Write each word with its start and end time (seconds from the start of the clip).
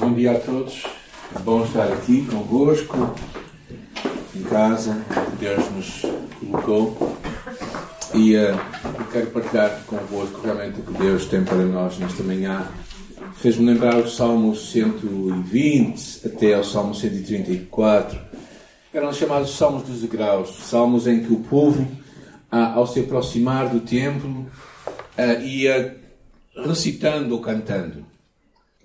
Bom 0.00 0.14
dia 0.14 0.32
a 0.32 0.40
todos. 0.40 0.82
É 1.36 1.38
bom 1.40 1.62
estar 1.62 1.92
aqui 1.92 2.24
convosco, 2.24 3.14
em 4.34 4.42
casa, 4.44 5.04
Deus 5.38 5.70
nos 5.72 6.06
colocou. 6.40 7.18
E 8.14 8.34
uh, 8.34 8.38
eu 8.38 9.04
quero 9.12 9.26
partilhar 9.26 9.82
convosco 9.86 10.40
realmente 10.40 10.80
o 10.80 10.84
que 10.84 10.94
Deus 10.94 11.26
tem 11.26 11.44
para 11.44 11.58
nós 11.66 11.98
nesta 11.98 12.22
manhã. 12.22 12.66
Fez-me 13.34 13.66
lembrar 13.66 13.98
os 13.98 14.16
Salmos 14.16 14.72
120 14.72 16.26
até 16.28 16.54
ao 16.54 16.64
Salmo 16.64 16.94
134. 16.94 18.18
Eram 18.94 19.12
chamados 19.12 19.54
Salmos 19.54 19.82
dos 19.82 20.00
Degraus, 20.00 20.60
salmos 20.64 21.06
em 21.06 21.22
que 21.22 21.30
o 21.30 21.40
povo, 21.40 21.86
ao 22.50 22.86
se 22.86 23.00
aproximar 23.00 23.68
do 23.68 23.80
templo, 23.80 24.46
uh, 25.18 25.42
ia 25.42 26.00
recitando 26.56 27.34
ou 27.34 27.42
cantando. 27.42 28.09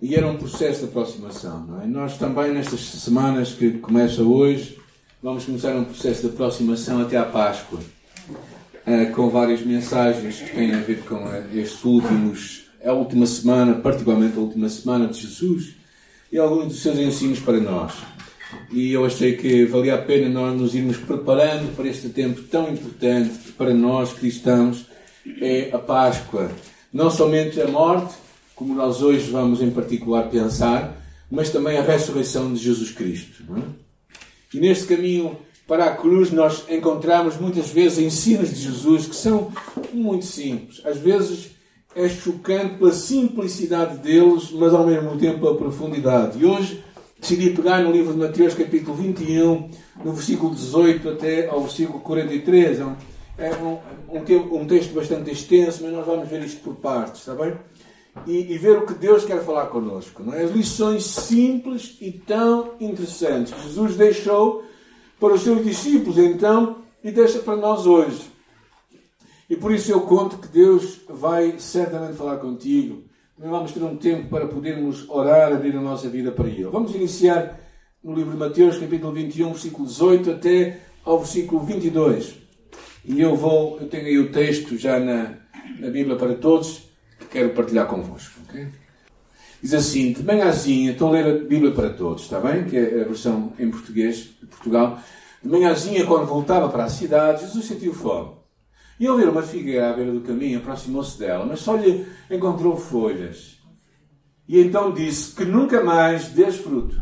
E 0.02 0.14
era 0.14 0.28
um 0.28 0.36
processo 0.36 0.80
de 0.82 0.86
aproximação. 0.86 1.66
Não 1.66 1.82
é? 1.82 1.88
Nós 1.88 2.18
também, 2.18 2.54
nestas 2.54 2.82
semanas 2.82 3.54
que 3.54 3.72
começa 3.72 4.22
hoje, 4.22 4.78
vamos 5.24 5.46
começar 5.46 5.76
um 5.76 5.86
processo 5.86 6.22
de 6.22 6.28
aproximação 6.28 7.02
até 7.02 7.18
à 7.18 7.24
Páscoa, 7.24 7.80
uh, 7.80 9.14
com 9.14 9.30
várias 9.30 9.62
mensagens 9.62 10.42
que 10.42 10.54
têm 10.54 10.74
a 10.74 10.80
ver 10.80 11.02
com 11.04 11.26
estes 11.54 11.84
últimos, 11.84 12.66
a 12.84 12.92
última 12.92 13.26
semana, 13.26 13.76
particularmente 13.76 14.38
a 14.38 14.42
última 14.42 14.70
semana 14.70 15.08
de 15.08 15.22
Jesus, 15.22 15.76
e 16.32 16.38
alguns 16.38 16.68
dos 16.68 16.82
seus 16.82 17.00
ensinos 17.00 17.40
para 17.40 17.60
nós. 17.60 17.94
E 18.72 18.92
eu 18.92 19.06
achei 19.06 19.38
que 19.38 19.66
valia 19.66 19.96
a 19.96 20.02
pena 20.02 20.30
nós 20.30 20.60
nos 20.60 20.76
irmos 20.76 20.98
preparando 20.98 21.74
para 21.76 21.88
este 21.88 22.10
tempo 22.10 22.42
tão 22.44 22.72
importante 22.72 23.52
para 23.58 23.74
nós 23.74 24.14
cristãos, 24.14 24.86
é 25.42 25.70
a 25.74 25.80
Páscoa. 25.80 26.52
Não 26.94 27.10
somente 27.10 27.60
a 27.62 27.68
morte, 27.68 28.14
como 28.56 28.74
nós 28.74 29.02
hoje 29.02 29.30
vamos 29.30 29.62
em 29.62 29.70
particular 29.70 30.30
pensar, 30.30 31.02
mas 31.30 31.50
também 31.50 31.78
a 31.78 31.82
ressurreição 31.82 32.54
de 32.54 32.60
Jesus 32.60 32.92
Cristo. 32.92 33.44
É? 33.58 33.62
E 34.54 34.60
neste 34.60 34.86
caminho 34.86 35.38
para 35.68 35.86
a 35.86 35.96
cruz 35.96 36.32
nós 36.32 36.64
encontramos 36.70 37.38
muitas 37.38 37.70
vezes 37.70 38.00
ensinos 38.00 38.50
de 38.50 38.62
Jesus 38.62 39.08
que 39.08 39.16
são 39.16 39.52
muito 39.92 40.26
simples. 40.26 40.82
Às 40.86 40.98
vezes 40.98 41.52
é 41.96 42.08
chocante 42.08 42.76
pela 42.76 42.92
simplicidade 42.92 43.98
deles, 43.98 44.52
mas 44.52 44.74
ao 44.74 44.86
mesmo 44.86 45.18
tempo 45.18 45.40
pela 45.40 45.58
profundidade. 45.58 46.40
E 46.40 46.46
hoje 46.46 46.84
decidi 47.20 47.50
pegar 47.52 47.82
no 47.82 47.92
livro 47.92 48.14
de 48.14 48.20
Mateus, 48.20 48.54
capítulo 48.54 48.96
21, 48.96 49.70
no 50.04 50.14
versículo 50.14 50.54
18 50.54 51.10
até 51.10 51.48
ao 51.48 51.62
versículo 51.62 52.00
43. 52.02 52.80
É 52.80 52.86
um, 52.86 52.96
é 53.38 53.52
um, 53.56 54.62
um 54.62 54.68
texto 54.68 54.94
bastante 54.94 55.32
extenso, 55.32 55.84
mas 55.84 55.92
nós 55.94 56.06
vamos 56.06 56.30
ver 56.30 56.44
isto 56.44 56.62
por 56.62 56.76
partes, 56.76 57.22
está 57.22 57.34
bem? 57.34 57.54
E, 58.26 58.54
e, 58.54 58.58
ver 58.58 58.78
o 58.78 58.86
que 58.86 58.94
Deus 58.94 59.26
quer 59.26 59.44
falar 59.44 59.68
connosco. 59.68 60.24
Não 60.24 60.34
é? 60.34 60.44
As 60.44 60.52
lições 60.52 61.04
simples 61.04 61.98
e 62.00 62.12
tão 62.12 62.74
interessantes 62.80 63.54
que 63.54 63.64
Jesus 63.64 63.96
deixou 63.96 64.64
para 65.20 65.34
os 65.34 65.42
seus 65.42 65.64
discípulos 65.64 66.18
então 66.18 66.78
e 67.04 67.12
deixa 67.12 67.40
para 67.40 67.56
nós 67.56 67.86
hoje. 67.86 68.22
E 69.50 69.56
por 69.56 69.72
isso 69.72 69.92
eu 69.92 70.02
conto 70.02 70.38
que 70.38 70.48
Deus 70.48 71.02
vai 71.08 71.60
certamente 71.60 72.18
falar 72.18 72.38
contigo. 72.38 73.04
Nós 73.38 73.50
vamos 73.50 73.72
ter 73.74 73.84
um 73.84 73.98
tempo 73.98 74.30
para 74.30 74.48
podermos 74.48 75.08
orar, 75.10 75.54
abrir 75.54 75.76
a 75.76 75.82
nossa 75.82 76.10
vida 76.10 76.32
para 76.32 76.48
Ele. 76.48 76.64
Vamos 76.66 76.96
iniciar 76.96 77.60
no 78.04 78.16
livro 78.16 78.32
de 78.32 78.38
Mateus, 78.38 78.78
capítulo 78.78 79.12
21, 79.12 79.52
versículo 79.52 79.86
18 79.88 80.32
até 80.32 80.80
ao 81.04 81.20
versículo 81.20 81.62
22. 81.62 82.36
E 83.04 83.22
eu 83.22 83.36
vou, 83.36 83.78
eu 83.80 83.88
tenho 83.88 84.06
aí 84.06 84.18
o 84.18 84.32
texto 84.32 84.78
já 84.78 85.00
na, 85.00 85.38
na 85.80 85.90
Bíblia 85.90 86.16
para 86.16 86.34
todos 86.34 86.86
quero 87.36 87.50
partilhar 87.50 87.86
convosco. 87.86 88.40
Okay? 88.48 88.70
Diz 89.62 89.74
assim, 89.74 90.14
de 90.14 90.24
manhãzinha, 90.24 90.92
estou 90.92 91.10
a 91.10 91.12
ler 91.12 91.26
a 91.26 91.40
Bíblia 91.44 91.72
para 91.72 91.90
todos, 91.90 92.24
está 92.24 92.40
bem? 92.40 92.64
Que 92.64 92.78
é 92.78 93.02
a 93.02 93.06
versão 93.06 93.52
em 93.60 93.70
português 93.70 94.30
de 94.40 94.46
Portugal. 94.46 95.00
De 95.44 95.50
manhãzinha, 95.50 96.06
quando 96.06 96.26
voltava 96.26 96.70
para 96.70 96.86
a 96.86 96.90
cidade, 96.90 97.42
Jesus 97.42 97.66
sentiu 97.66 97.94
fome. 97.94 98.36
E 98.98 99.06
ao 99.06 99.18
ver 99.18 99.28
uma 99.28 99.42
figueira 99.42 99.90
à 99.90 99.94
beira 99.94 100.14
do 100.14 100.22
caminho, 100.22 100.60
aproximou-se 100.60 101.20
dela, 101.20 101.46
mas 101.46 101.60
só 101.60 101.76
lhe 101.76 102.08
encontrou 102.32 102.78
folhas. 102.78 103.60
E 104.48 104.62
então 104.62 104.94
disse 104.94 105.36
que 105.36 105.44
nunca 105.44 105.84
mais 105.84 106.30
dês 106.30 106.56
fruto. 106.56 107.02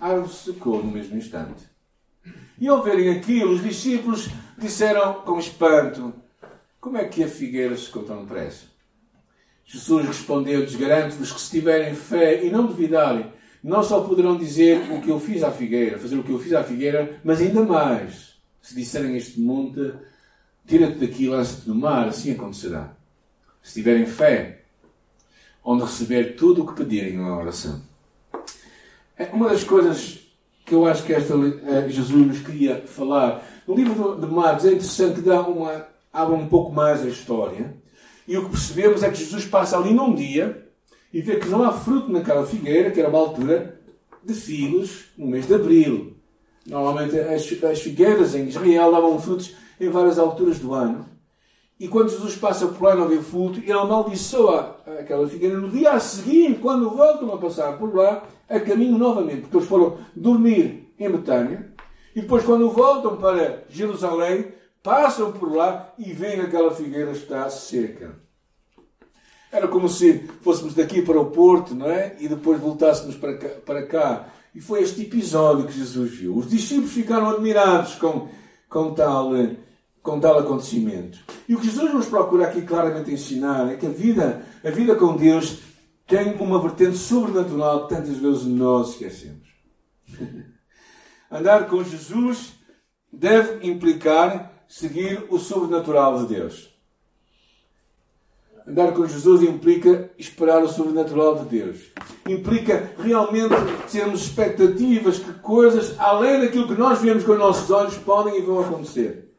A 0.00 0.08
árvore 0.08 0.32
secou 0.32 0.82
no 0.82 0.90
mesmo 0.90 1.18
instante. 1.18 1.62
E 2.58 2.68
ao 2.68 2.82
verem 2.82 3.10
aquilo, 3.10 3.52
os 3.52 3.62
discípulos 3.62 4.30
disseram 4.56 5.14
com 5.22 5.38
espanto: 5.38 6.14
Como 6.80 6.96
é 6.96 7.04
que 7.04 7.22
a 7.22 7.28
figueira 7.28 7.76
secou 7.76 8.04
tão 8.04 8.22
depressa? 8.22 8.71
Jesus 9.64 10.06
respondeu-lhes: 10.06 10.76
Garanto-vos 10.76 11.32
que 11.32 11.40
se 11.40 11.50
tiverem 11.50 11.94
fé 11.94 12.44
e 12.44 12.50
não 12.50 12.66
duvidarem, 12.66 13.32
não 13.62 13.82
só 13.82 14.00
poderão 14.00 14.36
dizer 14.36 14.90
o 14.90 15.00
que 15.00 15.10
eu 15.10 15.20
fiz 15.20 15.42
à 15.42 15.50
figueira, 15.50 15.98
fazer 15.98 16.16
o 16.16 16.22
que 16.22 16.30
eu 16.30 16.38
fiz 16.38 16.52
à 16.52 16.64
figueira, 16.64 17.20
mas 17.24 17.40
ainda 17.40 17.62
mais. 17.62 18.32
Se 18.60 18.74
disserem 18.74 19.16
este 19.16 19.40
monte, 19.40 19.92
tira-te 20.66 20.98
daqui 20.98 21.24
e 21.24 21.28
lança-te 21.28 21.68
no 21.68 21.74
mar, 21.74 22.08
assim 22.08 22.32
acontecerá. 22.32 22.94
Se 23.62 23.74
tiverem 23.74 24.06
fé, 24.06 24.62
onde 25.64 25.84
receber 25.84 26.36
tudo 26.36 26.62
o 26.62 26.66
que 26.66 26.74
pedirem 26.74 27.16
na 27.16 27.36
oração. 27.36 27.82
É 29.16 29.26
uma 29.32 29.48
das 29.48 29.62
coisas 29.62 30.20
que 30.64 30.74
eu 30.74 30.86
acho 30.86 31.04
que 31.04 31.12
esta, 31.12 31.34
eh, 31.34 31.88
Jesus 31.88 32.26
nos 32.26 32.40
queria 32.40 32.82
falar. 32.86 33.44
No 33.66 33.74
livro 33.74 34.20
de 34.20 34.26
Marcos 34.26 34.64
é 34.64 34.68
interessante 34.68 35.16
que 35.16 35.28
dá 35.28 35.40
uma, 35.42 35.86
abre 36.12 36.34
um 36.34 36.48
pouco 36.48 36.72
mais 36.72 37.02
a 37.04 37.08
história. 37.08 37.74
E 38.32 38.36
o 38.38 38.44
que 38.44 38.52
percebemos 38.52 39.02
é 39.02 39.10
que 39.10 39.18
Jesus 39.18 39.44
passa 39.44 39.76
ali 39.76 39.92
num 39.92 40.14
dia 40.14 40.66
e 41.12 41.20
vê 41.20 41.36
que 41.36 41.50
não 41.50 41.62
há 41.62 41.70
fruto 41.70 42.10
naquela 42.10 42.46
figueira, 42.46 42.90
que 42.90 42.98
era 42.98 43.10
uma 43.10 43.18
altura 43.18 43.78
de 44.24 44.32
figos 44.32 45.04
no 45.18 45.26
mês 45.26 45.46
de 45.46 45.52
abril. 45.52 46.16
Normalmente 46.66 47.20
as, 47.20 47.62
as 47.62 47.82
figueiras 47.82 48.34
em 48.34 48.48
Israel 48.48 48.90
davam 48.90 49.20
frutos 49.20 49.54
em 49.78 49.90
várias 49.90 50.18
alturas 50.18 50.58
do 50.58 50.72
ano. 50.72 51.06
E 51.78 51.86
quando 51.88 52.08
Jesus 52.08 52.34
passa 52.34 52.68
por 52.68 52.82
lá 52.82 52.94
e 52.94 52.98
não 53.00 53.06
vê 53.06 53.20
fruto, 53.20 53.60
ele 53.60 53.70
amaldiçoa 53.70 54.78
aquela 54.98 55.28
figueira. 55.28 55.58
No 55.58 55.68
dia 55.68 55.92
a 55.92 56.00
seguir, 56.00 56.58
quando 56.58 56.88
voltam 56.88 57.34
a 57.34 57.36
passar 57.36 57.76
por 57.76 57.94
lá, 57.94 58.26
a 58.48 58.58
caminho 58.58 58.96
novamente, 58.96 59.42
porque 59.42 59.58
eles 59.58 59.68
foram 59.68 59.98
dormir 60.16 60.90
em 60.98 61.10
Betânia. 61.10 61.70
E 62.16 62.22
depois, 62.22 62.42
quando 62.44 62.70
voltam 62.70 63.14
para 63.18 63.64
Jerusalém, 63.68 64.54
passam 64.82 65.32
por 65.32 65.54
lá 65.54 65.92
e 65.98 66.14
veem 66.14 66.40
aquela 66.40 66.74
figueira 66.74 67.10
está 67.10 67.50
seca. 67.50 68.21
Era 69.52 69.68
como 69.68 69.86
se 69.86 70.26
fôssemos 70.40 70.72
daqui 70.72 71.02
para 71.02 71.20
o 71.20 71.26
Porto, 71.26 71.74
não 71.74 71.86
é? 71.86 72.16
E 72.18 72.26
depois 72.26 72.58
voltássemos 72.58 73.16
para 73.16 73.36
cá, 73.36 73.48
para 73.66 73.86
cá. 73.86 74.28
E 74.54 74.62
foi 74.62 74.82
este 74.82 75.02
episódio 75.02 75.66
que 75.66 75.74
Jesus 75.74 76.10
viu. 76.10 76.34
Os 76.34 76.48
discípulos 76.48 76.92
ficaram 76.92 77.28
admirados 77.28 77.96
com, 77.96 78.28
com, 78.66 78.94
tal, 78.94 79.32
com 80.02 80.18
tal 80.18 80.38
acontecimento. 80.38 81.18
E 81.46 81.54
o 81.54 81.60
que 81.60 81.66
Jesus 81.66 81.92
nos 81.92 82.06
procura 82.06 82.46
aqui 82.46 82.62
claramente 82.62 83.12
ensinar 83.12 83.70
é 83.70 83.76
que 83.76 83.86
a 83.86 83.90
vida, 83.90 84.42
a 84.64 84.70
vida 84.70 84.94
com 84.94 85.14
Deus 85.16 85.58
tem 86.06 86.34
uma 86.36 86.58
vertente 86.58 86.96
sobrenatural 86.96 87.86
que 87.86 87.94
tantas 87.94 88.16
vezes 88.16 88.44
nós 88.44 88.92
esquecemos. 88.92 89.48
Andar 91.30 91.66
com 91.66 91.84
Jesus 91.84 92.54
deve 93.12 93.66
implicar 93.68 94.64
seguir 94.66 95.26
o 95.28 95.38
sobrenatural 95.38 96.20
de 96.20 96.34
Deus. 96.34 96.71
Andar 98.66 98.92
com 98.92 99.06
Jesus 99.06 99.42
implica 99.42 100.10
esperar 100.16 100.62
o 100.62 100.68
sobrenatural 100.68 101.40
de 101.40 101.58
Deus. 101.58 101.78
Implica 102.28 102.92
realmente 102.98 103.54
termos 103.90 104.22
expectativas 104.22 105.18
que 105.18 105.32
coisas 105.34 105.98
além 105.98 106.40
daquilo 106.40 106.68
que 106.68 106.80
nós 106.80 107.00
vemos 107.00 107.24
com 107.24 107.32
os 107.32 107.38
nossos 107.38 107.70
olhos 107.70 107.96
podem 107.98 108.38
e 108.38 108.42
vão 108.42 108.60
acontecer. 108.60 109.32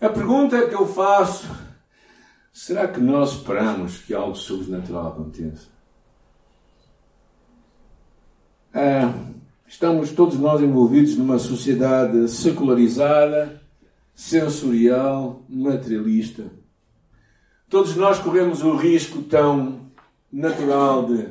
A 0.00 0.08
pergunta 0.08 0.66
que 0.66 0.74
eu 0.74 0.86
faço: 0.86 1.48
será 2.52 2.88
que 2.88 3.00
nós 3.00 3.34
esperamos 3.34 3.98
que 3.98 4.12
algo 4.12 4.34
sobrenatural 4.34 5.08
aconteça? 5.08 5.68
Ah, 8.74 9.14
estamos 9.68 10.10
todos 10.10 10.36
nós 10.36 10.60
envolvidos 10.60 11.16
numa 11.16 11.38
sociedade 11.38 12.28
secularizada 12.28 13.62
sensorial, 14.14 15.44
materialista. 15.48 16.61
Todos 17.72 17.96
nós 17.96 18.18
corremos 18.18 18.62
o 18.62 18.76
risco 18.76 19.22
tão 19.22 19.86
natural 20.30 21.06
de 21.06 21.26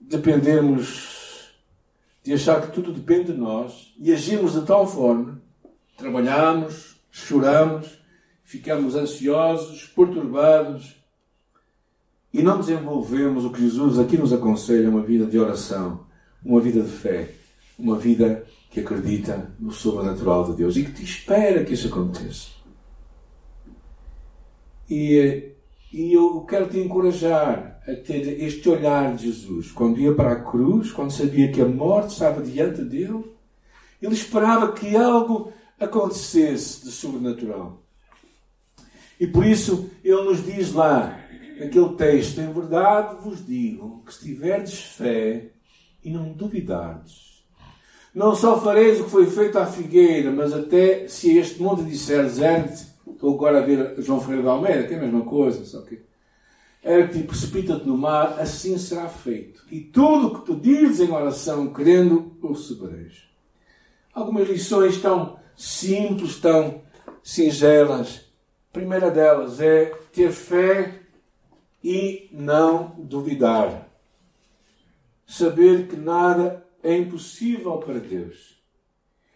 dependermos, 0.00 1.50
de 2.22 2.32
achar 2.32 2.60
que 2.60 2.70
tudo 2.70 2.92
depende 2.92 3.32
de 3.32 3.38
nós 3.40 3.92
e 3.98 4.12
agimos 4.12 4.52
de 4.52 4.64
tal 4.64 4.86
forma, 4.86 5.42
trabalhamos, 5.96 7.00
choramos, 7.10 7.98
ficamos 8.44 8.94
ansiosos, 8.94 9.82
perturbados 9.82 10.94
e 12.32 12.40
não 12.40 12.60
desenvolvemos 12.60 13.44
o 13.44 13.50
que 13.50 13.60
Jesus 13.60 13.98
aqui 13.98 14.16
nos 14.16 14.32
aconselha, 14.32 14.88
uma 14.88 15.02
vida 15.02 15.26
de 15.26 15.40
oração, 15.40 16.06
uma 16.44 16.60
vida 16.60 16.80
de 16.82 16.92
fé, 16.92 17.32
uma 17.76 17.98
vida 17.98 18.46
que 18.70 18.78
acredita 18.78 19.50
no 19.58 19.72
sobrenatural 19.72 20.52
de 20.52 20.56
Deus 20.56 20.76
e 20.76 20.84
que 20.84 20.92
te 20.92 21.02
espera 21.02 21.64
que 21.64 21.74
isso 21.74 21.88
aconteça. 21.88 22.57
E 24.88 25.54
E 25.92 26.12
eu 26.12 26.40
quero 26.42 26.68
te 26.68 26.78
encorajar 26.78 27.80
a 27.86 27.94
ter 27.94 28.42
este 28.42 28.68
olhar 28.68 29.16
de 29.16 29.26
Jesus. 29.26 29.72
Quando 29.72 29.98
ia 29.98 30.14
para 30.14 30.32
a 30.32 30.42
cruz, 30.42 30.92
quando 30.92 31.10
sabia 31.10 31.50
que 31.50 31.62
a 31.62 31.66
morte 31.66 32.12
estava 32.12 32.42
diante 32.42 32.82
dele, 32.82 33.24
ele 34.00 34.12
esperava 34.12 34.72
que 34.72 34.94
algo 34.94 35.50
acontecesse 35.80 36.84
de 36.84 36.90
sobrenatural. 36.90 37.82
E 39.18 39.26
por 39.26 39.46
isso 39.46 39.90
ele 40.04 40.22
nos 40.22 40.44
diz 40.44 40.74
lá, 40.74 41.18
naquele 41.58 41.94
texto: 41.94 42.40
Em 42.40 42.52
verdade 42.52 43.16
vos 43.22 43.44
digo 43.44 44.02
que 44.04 44.12
se 44.14 44.24
tiverdes 44.24 44.78
fé 44.78 45.52
e 46.04 46.10
não 46.10 46.32
duvidardes, 46.32 47.42
não 48.14 48.34
só 48.34 48.60
fareis 48.60 49.00
o 49.00 49.04
que 49.04 49.10
foi 49.10 49.26
feito 49.26 49.58
à 49.58 49.66
figueira, 49.66 50.30
mas 50.30 50.52
até 50.52 51.08
se 51.08 51.36
este 51.38 51.62
monte 51.62 51.82
disseres 51.84 52.38
ergue 52.38 52.74
estou 53.18 53.34
agora 53.34 53.58
a 53.58 53.62
ver 53.62 54.00
João 54.00 54.20
Ferreira 54.20 54.42
de 54.42 54.48
Almeida, 54.48 54.84
que 54.86 54.94
é 54.94 54.96
a 54.96 55.00
mesma 55.00 55.22
coisa, 55.22 55.64
só 55.64 55.82
que 55.82 56.00
ergue-te 56.84 57.18
e 57.18 57.22
precipita-te 57.24 57.84
no 57.84 57.98
mar, 57.98 58.38
assim 58.38 58.78
será 58.78 59.08
feito. 59.08 59.64
E 59.72 59.80
tudo 59.80 60.28
o 60.28 60.38
que 60.38 60.46
tu 60.46 60.54
dizes 60.54 61.00
em 61.00 61.12
oração, 61.12 61.72
querendo, 61.72 62.36
o 62.40 62.52
recebereis. 62.52 63.24
Algumas 64.14 64.48
lições 64.48 65.02
tão 65.02 65.36
simples, 65.56 66.38
tão 66.38 66.80
singelas. 67.24 68.20
A 68.70 68.72
primeira 68.72 69.10
delas 69.10 69.60
é 69.60 69.86
ter 70.12 70.30
fé 70.30 71.00
e 71.82 72.28
não 72.32 72.94
duvidar. 72.98 73.88
Saber 75.26 75.88
que 75.88 75.96
nada 75.96 76.64
é 76.84 76.96
impossível 76.96 77.78
para 77.78 77.98
Deus. 77.98 78.56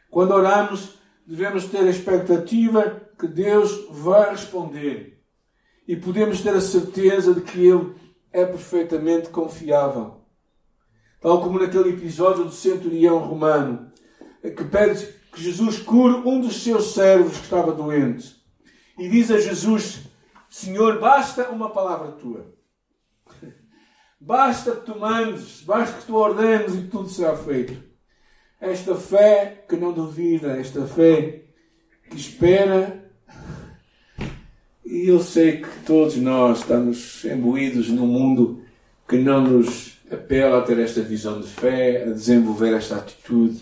Quando 0.09 0.31
oramos, 0.31 1.02
devemos 1.27 1.67
ter 1.67 1.81
a 1.81 1.91
expectativa 1.91 3.03
que 3.19 3.27
Deus 3.27 3.87
vai 3.91 4.31
responder 4.31 5.23
e 5.87 5.97
podemos 5.97 6.41
ter 6.41 6.55
a 6.55 6.61
certeza 6.61 7.35
de 7.35 7.41
que 7.41 7.67
Ele 7.67 7.95
é 8.33 8.45
perfeitamente 8.45 9.29
confiável. 9.29 10.23
Tal 11.21 11.41
como 11.41 11.59
naquele 11.59 11.91
episódio 11.91 12.45
do 12.45 12.51
centurião 12.51 13.19
romano, 13.19 13.91
que 14.43 14.65
pede 14.65 15.07
que 15.33 15.43
Jesus 15.43 15.79
cure 15.79 16.15
um 16.29 16.41
dos 16.41 16.63
seus 16.63 16.95
servos 16.95 17.37
que 17.37 17.45
estava 17.45 17.73
doente. 17.73 18.37
E 18.99 19.09
diz 19.09 19.31
a 19.31 19.39
Jesus: 19.39 20.01
Senhor, 20.51 20.99
basta 20.99 21.49
uma 21.51 21.71
palavra 21.71 22.13
tua. 22.13 22.53
Basta 24.21 24.77
que 24.77 24.87
tu 24.87 24.99
mandes, 24.99 25.63
basta 25.63 25.99
que 25.99 26.07
tu 26.07 26.15
ordenes 26.15 26.75
e 26.75 26.87
tudo 26.87 27.09
será 27.09 27.37
feito. 27.37 27.92
Esta 28.63 28.95
fé 28.95 29.65
que 29.69 29.75
não 29.75 29.93
duvida, 29.93 30.57
esta 30.57 30.87
fé 30.87 31.41
que 32.09 32.17
espera. 32.17 33.05
E 34.87 35.09
eu 35.09 35.21
sei 35.21 35.63
que 35.63 35.69
todos 35.85 36.15
nós 36.15 36.61
estamos 36.61 37.25
imbuídos 37.25 37.89
num 37.89 38.07
mundo 38.07 38.63
que 39.09 39.19
não 39.19 39.41
nos 39.41 39.99
apela 40.09 40.59
a 40.59 40.63
ter 40.63 40.79
esta 40.79 41.03
visão 41.03 41.41
de 41.41 41.49
fé, 41.49 42.05
a 42.05 42.11
desenvolver 42.11 42.73
esta 42.73 42.99
atitude. 42.99 43.61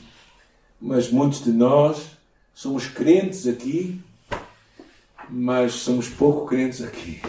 Mas 0.79 1.11
muitos 1.11 1.43
de 1.45 1.51
nós 1.51 2.19
somos 2.53 2.87
crentes 2.87 3.47
aqui, 3.47 3.99
mas 5.31 5.73
somos 5.73 6.11
pouco 6.11 6.45
crentes 6.45 6.83
aqui. 6.83 7.23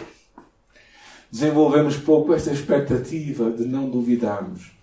Desenvolvemos 1.30 1.96
pouco 1.96 2.34
esta 2.34 2.52
expectativa 2.52 3.50
de 3.50 3.64
não 3.64 3.88
duvidarmos. 3.88 4.81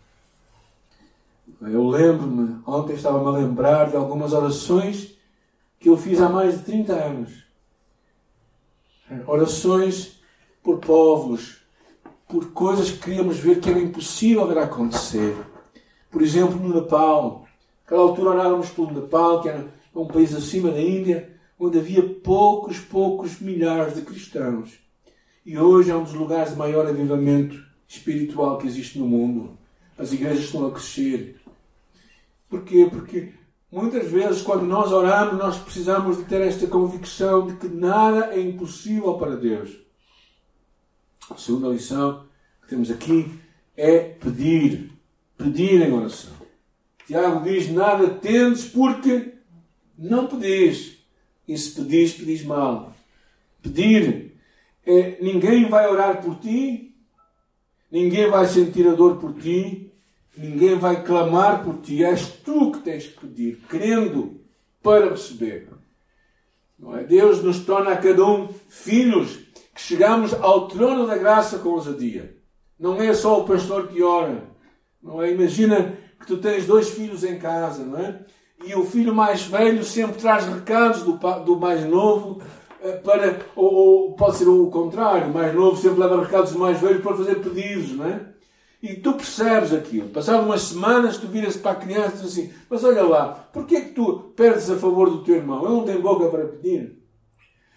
Eu 1.61 1.88
lembro-me, 1.88 2.61
ontem 2.65 2.94
estava-me 2.94 3.27
a 3.27 3.39
lembrar 3.41 3.89
de 3.89 3.97
algumas 3.97 4.31
orações 4.31 5.17
que 5.77 5.89
eu 5.89 5.97
fiz 5.97 6.21
há 6.21 6.29
mais 6.29 6.57
de 6.57 6.63
30 6.63 6.94
anos. 6.94 7.44
Orações 9.27 10.19
por 10.63 10.77
povos, 10.79 11.57
por 12.27 12.51
coisas 12.51 12.91
que 12.91 13.00
queríamos 13.00 13.39
ver 13.39 13.59
que 13.59 13.69
era 13.69 13.79
impossível 13.79 14.47
ver 14.47 14.59
acontecer. 14.59 15.35
Por 16.09 16.21
exemplo, 16.21 16.59
no 16.59 16.81
Nepal. 16.81 17.45
Naquela 17.83 18.03
altura 18.03 18.29
orávamos 18.29 18.69
pelo 18.69 18.91
Nepal, 18.91 19.41
que 19.41 19.50
era 19.50 19.67
um 19.95 20.07
país 20.07 20.33
acima 20.33 20.71
da 20.71 20.79
Índia, 20.79 21.35
onde 21.59 21.77
havia 21.77 22.03
poucos, 22.03 22.79
poucos 22.79 23.39
milhares 23.39 23.95
de 23.95 24.01
cristãos. 24.01 24.79
E 25.45 25.57
hoje 25.57 25.91
é 25.91 25.95
um 25.95 26.03
dos 26.03 26.13
lugares 26.13 26.51
de 26.51 26.57
maior 26.57 26.85
avivamento 26.85 27.62
espiritual 27.88 28.57
que 28.57 28.67
existe 28.67 29.00
no 29.00 29.07
mundo. 29.07 29.57
As 29.97 30.13
igrejas 30.13 30.45
estão 30.45 30.65
a 30.67 30.71
crescer. 30.71 31.38
Porquê? 32.50 32.88
Porque 32.90 33.34
muitas 33.72 34.10
vezes, 34.10 34.42
quando 34.42 34.66
nós 34.66 34.92
oramos, 34.92 35.38
nós 35.38 35.57
precisamos 35.60 36.18
de 36.18 36.24
ter 36.24 36.42
esta 36.42 36.66
convicção 36.68 37.46
de 37.46 37.56
que 37.56 37.68
nada 37.68 38.34
é 38.34 38.42
impossível 38.42 39.13
para 39.16 39.36
Deus. 39.36 39.78
A 41.30 41.38
segunda 41.38 41.69
lição 41.69 42.25
que 42.62 42.69
temos 42.69 42.90
aqui 42.90 43.40
é 43.78 44.00
pedir. 44.00 44.92
Pedir 45.38 45.81
em 45.81 45.94
oração. 45.94 46.34
Tiago 47.06 47.44
diz: 47.44 47.72
Nada 47.72 48.10
tendes 48.10 48.66
porque 48.66 49.36
não 49.98 50.28
pedis. 50.28 50.98
E 51.48 51.57
se 51.57 51.72
pedis, 51.72 52.13
pedis 52.13 52.44
mal. 52.44 52.94
Pedir. 53.62 54.36
É, 54.86 55.22
ninguém 55.22 55.69
vai 55.69 55.88
orar 55.88 56.22
por 56.22 56.40
ti, 56.40 56.96
ninguém 57.92 58.30
vai 58.30 58.48
sentir 58.48 58.88
a 58.88 58.96
dor 58.96 59.18
por 59.18 59.34
ti, 59.36 59.88
ninguém 60.39 60.75
vai 60.77 61.03
clamar 61.03 61.63
por 61.63 61.77
ti. 61.77 62.03
És 62.03 62.27
tu 62.27 62.71
que 62.71 62.80
tens 62.80 63.07
que 63.07 63.19
pedir, 63.19 63.59
crendo 63.68 64.41
para 64.81 65.09
receber. 65.09 65.69
Não 66.77 66.97
é? 66.97 67.03
Deus 67.03 67.44
nos 67.44 67.59
torna 67.59 67.91
a 67.91 67.97
cada 67.97 68.24
um 68.25 68.47
filhos 68.69 69.38
que 69.75 69.81
chegamos 69.81 70.33
ao 70.33 70.68
trono 70.68 71.06
da 71.06 71.18
graça 71.18 71.59
com 71.59 71.69
ousadia. 71.69 72.38
Não 72.80 73.01
é 73.01 73.13
só 73.13 73.41
o 73.41 73.45
pastor 73.45 73.88
que 73.88 74.01
ora. 74.01 74.44
Não 75.03 75.21
é? 75.21 75.31
Imagina 75.31 75.97
que 76.19 76.25
tu 76.25 76.38
tens 76.38 76.65
dois 76.65 76.89
filhos 76.89 77.24
em 77.24 77.38
casa, 77.38 77.83
não 77.83 77.97
é? 78.00 78.25
e 78.65 78.75
o 78.75 78.83
filho 78.83 79.13
mais 79.13 79.44
velho 79.44 79.83
sempre 79.83 80.19
traz 80.19 80.45
recados 80.45 81.03
do, 81.03 81.13
do 81.45 81.57
mais 81.57 81.86
novo 81.86 82.41
eh, 82.81 82.91
para, 82.91 83.39
ou, 83.56 83.74
ou, 83.74 84.13
pode 84.13 84.38
ser 84.38 84.47
o 84.47 84.68
contrário, 84.68 85.27
o 85.27 85.33
mais 85.33 85.53
novo 85.53 85.77
sempre 85.77 86.00
leva 86.00 86.21
recados 86.21 86.51
do 86.51 86.59
mais 86.59 86.80
velho 86.80 87.01
para 87.01 87.15
fazer 87.15 87.36
pedidos, 87.36 87.94
não 87.94 88.06
é? 88.06 88.19
E 88.81 88.95
tu 88.95 89.13
percebes 89.13 89.73
aquilo. 89.73 90.09
Passado 90.09 90.45
umas 90.45 90.61
semanas, 90.61 91.17
tu 91.17 91.27
viras 91.27 91.57
para 91.57 91.71
a 91.71 91.75
criança 91.75 92.15
e 92.15 92.19
diz 92.19 92.31
assim: 92.31 92.53
Mas 92.69 92.83
olha 92.83 93.03
lá, 93.03 93.27
porquê 93.51 93.75
é 93.75 93.81
que 93.81 93.93
tu 93.93 94.33
perdes 94.35 94.69
a 94.69 94.77
favor 94.77 95.09
do 95.09 95.23
teu 95.23 95.35
irmão? 95.35 95.65
Ele 95.65 95.73
não 95.73 95.83
tem 95.83 95.99
boca 95.99 96.29
para 96.29 96.47
pedir. 96.47 96.97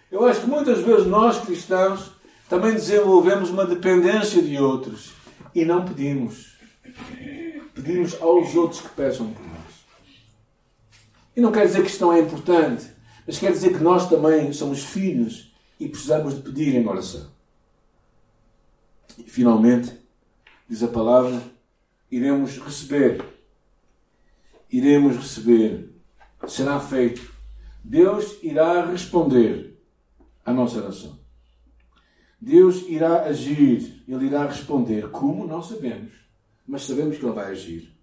Eu 0.09 0.25
acho 0.25 0.41
que 0.41 0.47
muitas 0.47 0.79
vezes 0.79 1.05
nós 1.05 1.39
cristãos 1.39 2.11
também 2.47 2.73
desenvolvemos 2.73 3.49
uma 3.49 3.65
dependência 3.65 4.41
de 4.41 4.57
outros 4.57 5.11
e 5.53 5.65
não 5.65 5.83
pedimos. 5.83 6.57
Pedimos 7.73 8.21
aos 8.21 8.55
outros 8.55 8.81
que 8.81 8.89
peçam 8.89 9.27
por 9.27 9.41
nós. 9.41 9.73
E 11.35 11.41
não 11.41 11.51
quer 11.51 11.65
dizer 11.65 11.81
que 11.81 11.89
isto 11.89 12.05
não 12.05 12.13
é 12.13 12.19
importante, 12.19 12.87
mas 13.25 13.39
quer 13.39 13.51
dizer 13.51 13.73
que 13.73 13.83
nós 13.83 14.07
também 14.07 14.53
somos 14.53 14.83
filhos 14.83 15.51
e 15.79 15.89
precisamos 15.89 16.35
de 16.35 16.41
pedir 16.41 16.75
em 16.75 16.87
oração. 16.87 17.31
E 19.17 19.23
finalmente, 19.23 20.02
diz 20.69 20.83
a 20.83 20.87
palavra, 20.87 21.41
iremos 22.11 22.57
receber. 22.57 23.23
Iremos 24.71 25.15
receber. 25.17 25.89
Será 26.47 26.79
feito. 26.79 27.31
Deus 27.83 28.37
irá 28.41 28.85
responder 28.85 29.77
à 30.45 30.53
nossa 30.53 30.77
oração. 30.77 31.19
Deus 32.39 32.83
irá 32.89 33.23
agir, 33.23 34.03
Ele 34.07 34.25
irá 34.25 34.45
responder. 34.45 35.09
Como? 35.09 35.47
Não 35.47 35.63
sabemos. 35.63 36.11
Mas 36.67 36.83
sabemos 36.83 37.17
que 37.17 37.25
Ele 37.25 37.33
vai 37.33 37.51
agir. 37.51 37.93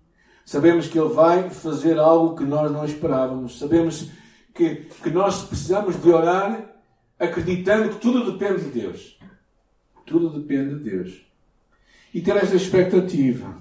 Sabemos 0.44 0.88
que 0.88 0.98
Ele 0.98 1.12
vai 1.12 1.50
fazer 1.50 1.98
algo 1.98 2.36
que 2.36 2.44
nós 2.44 2.70
não 2.72 2.84
esperávamos. 2.84 3.58
Sabemos 3.58 4.10
que, 4.54 4.76
que 5.02 5.10
nós 5.10 5.42
precisamos 5.44 6.00
de 6.00 6.10
orar 6.10 6.74
acreditando 7.18 7.90
que 7.90 8.00
tudo 8.00 8.32
depende 8.32 8.64
de 8.64 8.80
Deus. 8.80 9.18
Tudo 10.06 10.30
depende 10.40 10.76
de 10.76 10.90
Deus. 10.90 11.29
E 12.12 12.20
ter 12.20 12.36
esta 12.36 12.56
expectativa. 12.56 13.56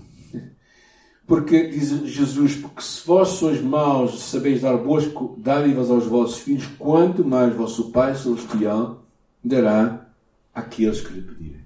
Porque 1.27 1.67
diz 1.67 1.89
Jesus: 2.07 2.55
Porque 2.55 2.81
se 2.81 3.05
vós 3.05 3.29
sois 3.29 3.61
maus, 3.61 4.19
sabeis 4.19 4.61
dar 4.61 4.77
boas 4.77 5.05
dádivas 5.37 5.91
aos 5.91 6.05
vossos 6.07 6.39
filhos, 6.39 6.65
quanto 6.79 7.23
mais 7.23 7.55
vosso 7.55 7.91
Pai 7.91 8.15
Celestial 8.15 9.05
dará 9.43 10.09
àqueles 10.53 11.01
que 11.01 11.13
lhe 11.13 11.21
pedirem. 11.21 11.65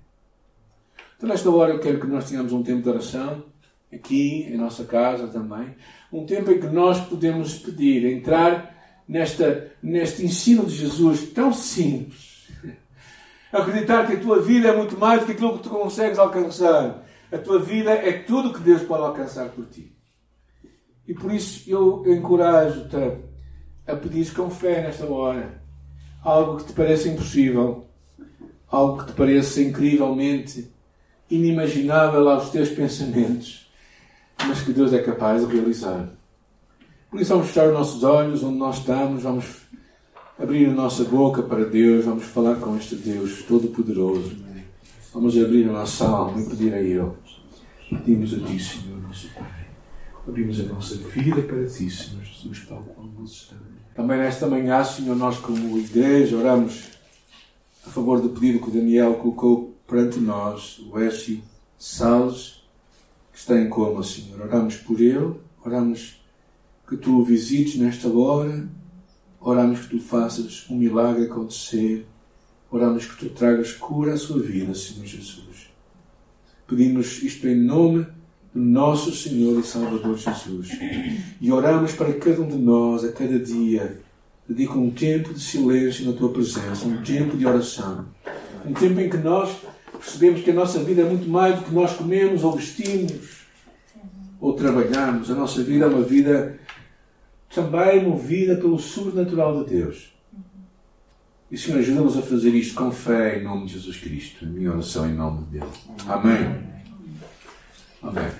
Então, 1.15 1.29
nesta 1.29 1.49
hora, 1.49 1.73
eu 1.73 1.79
quero 1.79 1.99
que 2.01 2.07
nós 2.07 2.29
tenhamos 2.29 2.51
um 2.51 2.61
tempo 2.61 2.81
de 2.81 2.89
oração 2.89 3.45
aqui 3.91 4.43
em 4.51 4.57
nossa 4.57 4.83
casa 4.83 5.27
também, 5.27 5.73
um 6.11 6.25
tempo 6.25 6.51
em 6.51 6.59
que 6.59 6.67
nós 6.67 6.99
podemos 6.99 7.57
pedir, 7.57 8.05
entrar 8.05 8.73
nesta, 9.07 9.71
neste 9.81 10.25
ensino 10.25 10.65
de 10.65 10.75
Jesus 10.75 11.29
tão 11.31 11.53
simples. 11.53 12.32
Acreditar 13.53 14.07
que 14.07 14.13
a 14.13 14.19
tua 14.19 14.41
vida 14.41 14.69
é 14.69 14.75
muito 14.75 14.97
mais 14.97 15.19
do 15.19 15.27
que 15.27 15.33
aquilo 15.33 15.57
que 15.57 15.63
tu 15.63 15.69
consegues 15.69 16.17
alcançar. 16.17 17.05
A 17.31 17.37
tua 17.37 17.59
vida 17.59 17.91
é 17.91 18.11
tudo 18.13 18.51
que 18.51 18.59
Deus 18.59 18.81
pode 18.81 19.03
alcançar 19.03 19.49
por 19.49 19.65
ti. 19.67 19.95
E 21.07 21.13
por 21.13 21.31
isso 21.31 21.69
eu 21.69 22.03
encorajo-te 22.07 22.95
a 23.85 23.95
pedir 23.95 24.33
com 24.33 24.49
fé 24.49 24.81
nesta 24.81 25.05
hora 25.05 25.61
algo 26.23 26.57
que 26.57 26.65
te 26.65 26.73
parece 26.73 27.09
impossível, 27.09 27.85
algo 28.71 28.99
que 28.99 29.11
te 29.11 29.13
pareça 29.13 29.61
incrivelmente 29.61 30.71
inimaginável 31.29 32.29
aos 32.29 32.49
teus 32.49 32.69
pensamentos, 32.69 33.71
mas 34.47 34.61
que 34.61 34.71
Deus 34.71 34.93
é 34.93 34.99
capaz 34.99 35.45
de 35.45 35.53
realizar. 35.53 36.09
Por 37.09 37.19
isso, 37.19 37.33
vamos 37.33 37.47
fechar 37.47 37.67
os 37.67 37.73
nossos 37.73 38.03
olhos 38.03 38.41
onde 38.43 38.57
nós 38.57 38.77
estamos, 38.77 39.23
vamos 39.23 39.62
abrir 40.37 40.67
a 40.67 40.73
nossa 40.73 41.03
boca 41.03 41.43
para 41.43 41.65
Deus, 41.65 42.05
vamos 42.05 42.23
falar 42.25 42.55
com 42.55 42.75
este 42.75 42.95
Deus 42.95 43.43
Todo-Poderoso. 43.43 44.35
Vamos 45.13 45.37
abrir 45.37 45.69
a 45.69 45.73
nossa 45.73 46.07
alma 46.07 46.41
e 46.41 46.49
pedir 46.49 46.73
a 46.73 46.79
Ele. 46.79 47.11
Pedimos 47.89 48.33
a 48.33 48.39
Ti, 48.39 48.59
Senhor, 48.59 48.99
nosso 49.01 49.29
Pai. 49.35 49.67
Abrimos 50.27 50.59
a 50.59 50.63
nossa 50.63 50.95
vida 50.95 51.41
para 51.43 51.65
Ti, 51.65 51.89
Senhor 51.89 52.23
Jesus, 52.23 52.65
tal 52.67 52.81
qual 52.81 53.07
nós 53.19 53.31
estamos. 53.31 53.63
Também 53.93 54.17
nesta 54.17 54.47
manhã, 54.47 54.83
Senhor, 54.83 55.15
nós 55.15 55.37
como 55.37 55.77
igreja 55.77 56.35
oramos 56.35 56.85
a 57.85 57.89
favor 57.91 58.19
do 58.19 58.29
pedido 58.29 58.59
que 58.59 58.69
o 58.69 58.73
Daniel 58.73 59.13
colocou 59.15 59.75
perante 59.85 60.19
nós, 60.19 60.79
o 60.91 60.97
Écio 60.97 61.43
Salles, 61.77 62.63
que 63.31 63.37
está 63.37 63.59
em 63.59 63.69
coma, 63.69 64.01
Senhor. 64.01 64.41
Oramos 64.41 64.77
por 64.77 64.99
ele, 64.99 65.35
oramos 65.63 66.19
que 66.87 66.97
tu 66.97 67.19
o 67.19 67.23
visites 67.23 67.79
nesta 67.79 68.07
hora, 68.07 68.67
oramos 69.43 69.81
que 69.81 69.97
tu 69.97 69.99
faças 69.99 70.65
um 70.69 70.77
milagre 70.77 71.25
acontecer, 71.25 72.05
oramos 72.71 73.05
que 73.05 73.17
tu 73.17 73.29
tragas 73.29 73.73
cura 73.73 74.13
à 74.13 74.17
sua 74.17 74.41
vida, 74.41 74.73
Senhor 74.73 75.05
Jesus. 75.05 75.69
Pedimos 76.65 77.21
isto 77.21 77.47
em 77.47 77.55
nome 77.55 78.07
do 78.53 78.61
nosso 78.61 79.13
Senhor 79.13 79.59
e 79.59 79.63
Salvador 79.63 80.17
Jesus. 80.17 80.69
E 81.41 81.51
oramos 81.51 81.91
para 81.91 82.13
cada 82.13 82.41
um 82.41 82.47
de 82.47 82.57
nós, 82.57 83.03
a 83.03 83.11
cada 83.11 83.37
dia, 83.37 83.99
dedica 84.47 84.73
um 84.73 84.89
tempo 84.89 85.33
de 85.33 85.39
silêncio 85.41 86.05
na 86.05 86.13
tua 86.13 86.31
presença, 86.31 86.85
um 86.85 87.01
tempo 87.01 87.35
de 87.37 87.45
oração, 87.45 88.05
um 88.65 88.73
tempo 88.73 88.99
em 88.99 89.09
que 89.09 89.17
nós 89.17 89.55
percebemos 89.91 90.41
que 90.41 90.51
a 90.51 90.53
nossa 90.53 90.79
vida 90.83 91.01
é 91.01 91.05
muito 91.05 91.29
mais 91.29 91.59
do 91.59 91.65
que 91.65 91.73
nós 91.73 91.93
comemos 91.93 92.43
ou 92.43 92.55
vestimos 92.55 93.43
ou 94.39 94.53
trabalhamos. 94.53 95.29
A 95.29 95.35
nossa 95.35 95.61
vida 95.63 95.85
é 95.85 95.87
uma 95.87 96.03
vida 96.03 96.59
também 97.53 98.03
movida 98.03 98.55
pelo 98.55 98.79
sobrenatural 98.79 99.63
de 99.63 99.69
Deus. 99.69 100.13
E 101.51 101.57
Senhor, 101.57 101.79
ajuda-nos 101.79 102.17
a 102.17 102.21
fazer 102.21 102.49
isto 102.49 102.73
com 102.73 102.91
fé 102.91 103.39
em 103.39 103.43
nome 103.43 103.67
de 103.67 103.73
Jesus 103.73 103.97
Cristo. 103.97 104.43
A 104.43 104.47
minha 104.47 104.71
oração 104.71 105.07
em 105.07 105.13
nome 105.13 105.45
de 105.45 105.59
Deus. 105.59 105.69
Amém. 106.07 106.63
Amém. 108.01 108.31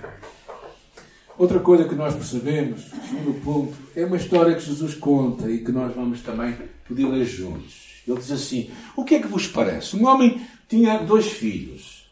Outra 1.38 1.60
coisa 1.60 1.88
que 1.88 1.94
nós 1.94 2.14
percebemos, 2.14 2.90
segundo 3.08 3.40
ponto, 3.42 3.74
é 3.94 4.04
uma 4.04 4.16
história 4.16 4.54
que 4.54 4.62
Jesus 4.62 4.94
conta 4.94 5.50
e 5.50 5.64
que 5.64 5.72
nós 5.72 5.94
vamos 5.94 6.20
também 6.22 6.56
poder 6.86 7.06
ler 7.06 7.24
juntos. 7.24 8.02
Ele 8.06 8.18
diz 8.18 8.30
assim: 8.30 8.70
O 8.96 9.04
que 9.04 9.16
é 9.16 9.20
que 9.20 9.26
vos 9.28 9.46
parece? 9.46 9.96
Um 9.96 10.06
homem 10.06 10.46
tinha 10.68 10.98
dois 10.98 11.26
filhos. 11.26 12.08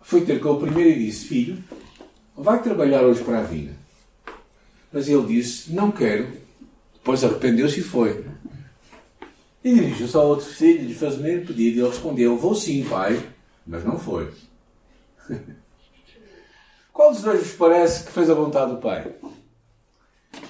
Foi 0.00 0.22
ter 0.22 0.40
com 0.40 0.52
o 0.52 0.60
primeiro 0.60 0.90
e 0.90 1.06
disse: 1.06 1.26
Filho, 1.26 1.62
vai 2.36 2.62
trabalhar 2.62 3.02
hoje 3.02 3.22
para 3.22 3.40
a 3.40 3.42
vinha. 3.42 3.77
Mas 4.92 5.08
ele 5.08 5.26
disse: 5.26 5.72
Não 5.72 5.90
quero. 5.90 6.28
Depois 6.94 7.24
arrependeu-se 7.24 7.80
e 7.80 7.82
foi. 7.82 8.24
E 9.62 9.74
dirigiu-se 9.74 10.16
ao 10.16 10.26
outro 10.28 10.46
filho 10.46 10.86
de 10.86 10.94
fazer 10.94 11.20
o 11.20 11.22
mesmo 11.22 11.46
pedido. 11.46 11.80
Ele 11.80 11.88
respondeu: 11.88 12.36
Vou 12.36 12.54
sim, 12.54 12.84
pai. 12.84 13.20
Mas 13.66 13.84
não 13.84 13.98
foi. 13.98 14.30
Qual 16.92 17.12
dos 17.12 17.22
dois 17.22 17.40
vos 17.40 17.52
parece 17.52 18.04
que 18.04 18.12
fez 18.12 18.28
a 18.28 18.34
vontade 18.34 18.72
do 18.72 18.78
pai? 18.78 19.14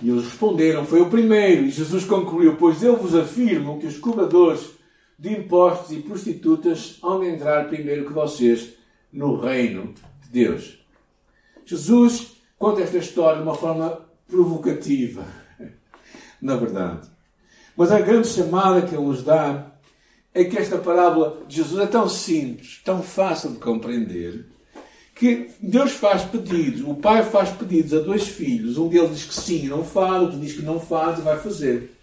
E 0.00 0.08
eles 0.08 0.24
responderam: 0.24 0.84
Foi 0.86 1.00
o 1.00 1.10
primeiro. 1.10 1.64
E 1.64 1.70
Jesus 1.70 2.04
concluiu: 2.04 2.56
Pois 2.56 2.82
eu 2.82 2.96
vos 2.96 3.14
afirmo 3.14 3.78
que 3.78 3.86
os 3.86 3.98
cobradores 3.98 4.70
de 5.18 5.32
impostos 5.32 5.90
e 5.96 6.00
prostitutas 6.00 6.98
hão 7.02 7.20
de 7.20 7.28
entrar 7.28 7.68
primeiro 7.68 8.06
que 8.06 8.12
vocês 8.12 8.74
no 9.12 9.36
reino 9.40 9.94
de 10.22 10.28
Deus. 10.30 10.78
Jesus 11.66 12.36
conta 12.56 12.82
esta 12.82 12.98
história 12.98 13.38
de 13.38 13.42
uma 13.42 13.54
forma 13.54 14.07
provocativa, 14.28 15.26
na 16.40 16.56
verdade. 16.56 17.08
Mas 17.76 17.90
a 17.90 18.00
grande 18.00 18.28
chamada 18.28 18.82
que 18.82 18.94
ele 18.94 19.04
nos 19.04 19.22
dá 19.22 19.72
é 20.34 20.44
que 20.44 20.58
esta 20.58 20.78
parábola 20.78 21.42
de 21.48 21.56
Jesus 21.56 21.82
é 21.82 21.86
tão 21.86 22.08
simples, 22.08 22.80
tão 22.84 23.02
fácil 23.02 23.52
de 23.52 23.58
compreender, 23.58 24.46
que 25.14 25.50
Deus 25.60 25.92
faz 25.92 26.22
pedidos, 26.22 26.82
o 26.82 26.94
pai 26.94 27.24
faz 27.24 27.50
pedidos 27.50 27.92
a 27.92 28.00
dois 28.00 28.28
filhos, 28.28 28.78
um 28.78 28.88
deles 28.88 29.10
diz 29.10 29.24
que 29.24 29.34
sim 29.34 29.66
não 29.66 29.82
faz, 29.82 30.22
outro 30.22 30.38
diz 30.38 30.52
que 30.52 30.62
não 30.62 30.78
faz 30.78 31.18
e 31.18 31.22
vai 31.22 31.38
fazer. 31.38 31.98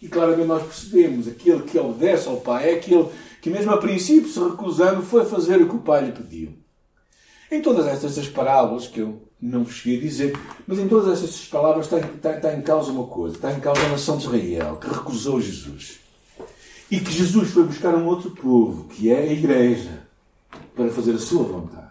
E 0.00 0.08
claramente 0.08 0.46
nós 0.46 0.62
percebemos, 0.62 1.26
aquele 1.28 1.62
que 1.62 1.78
obedece 1.78 2.28
ao 2.28 2.40
Pai 2.40 2.70
é 2.70 2.74
aquele 2.74 3.08
que, 3.42 3.50
mesmo 3.50 3.72
a 3.72 3.78
princípio, 3.78 4.28
se 4.28 4.38
recusando, 4.38 5.02
foi 5.02 5.24
fazer 5.24 5.60
o 5.60 5.68
que 5.68 5.76
o 5.76 5.80
Pai 5.80 6.04
lhe 6.04 6.12
pediu. 6.12 6.56
Em 7.50 7.60
todas 7.60 7.86
estas 7.86 8.28
parábolas, 8.28 8.86
que 8.86 9.00
eu 9.00 9.27
não 9.40 9.62
vos 9.62 9.74
cheguei 9.74 9.98
a 9.98 10.02
dizer, 10.02 10.38
mas 10.66 10.78
em 10.78 10.88
todas 10.88 11.12
estas 11.12 11.46
palavras 11.46 11.86
está, 11.86 11.98
está, 11.98 12.36
está 12.36 12.54
em 12.54 12.62
causa 12.62 12.90
uma 12.90 13.06
coisa: 13.06 13.36
está 13.36 13.52
em 13.52 13.60
causa 13.60 13.80
a 13.82 13.88
nação 13.90 14.16
de 14.16 14.24
Israel, 14.24 14.76
que 14.76 14.88
recusou 14.88 15.40
Jesus. 15.40 16.00
E 16.90 16.98
que 16.98 17.12
Jesus 17.12 17.50
foi 17.50 17.64
buscar 17.64 17.94
um 17.94 18.06
outro 18.06 18.30
povo, 18.30 18.84
que 18.88 19.12
é 19.12 19.18
a 19.18 19.32
Igreja, 19.32 20.02
para 20.74 20.90
fazer 20.90 21.12
a 21.12 21.18
sua 21.18 21.44
vontade. 21.44 21.86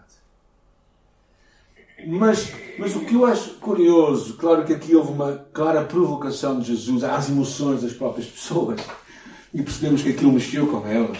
Mas, 2.06 2.52
mas 2.78 2.94
o 2.94 3.00
que 3.00 3.14
eu 3.14 3.24
acho 3.24 3.54
curioso, 3.54 4.36
claro 4.36 4.64
que 4.64 4.72
aqui 4.72 4.94
houve 4.94 5.12
uma 5.12 5.46
clara 5.52 5.84
provocação 5.84 6.60
de 6.60 6.66
Jesus 6.66 7.02
às 7.02 7.28
emoções 7.28 7.82
das 7.82 7.92
próprias 7.92 8.28
pessoas, 8.28 8.80
e 9.52 9.62
percebemos 9.62 10.02
que 10.02 10.10
aquilo 10.10 10.32
mexeu 10.32 10.66
com 10.66 10.86
elas, 10.86 11.18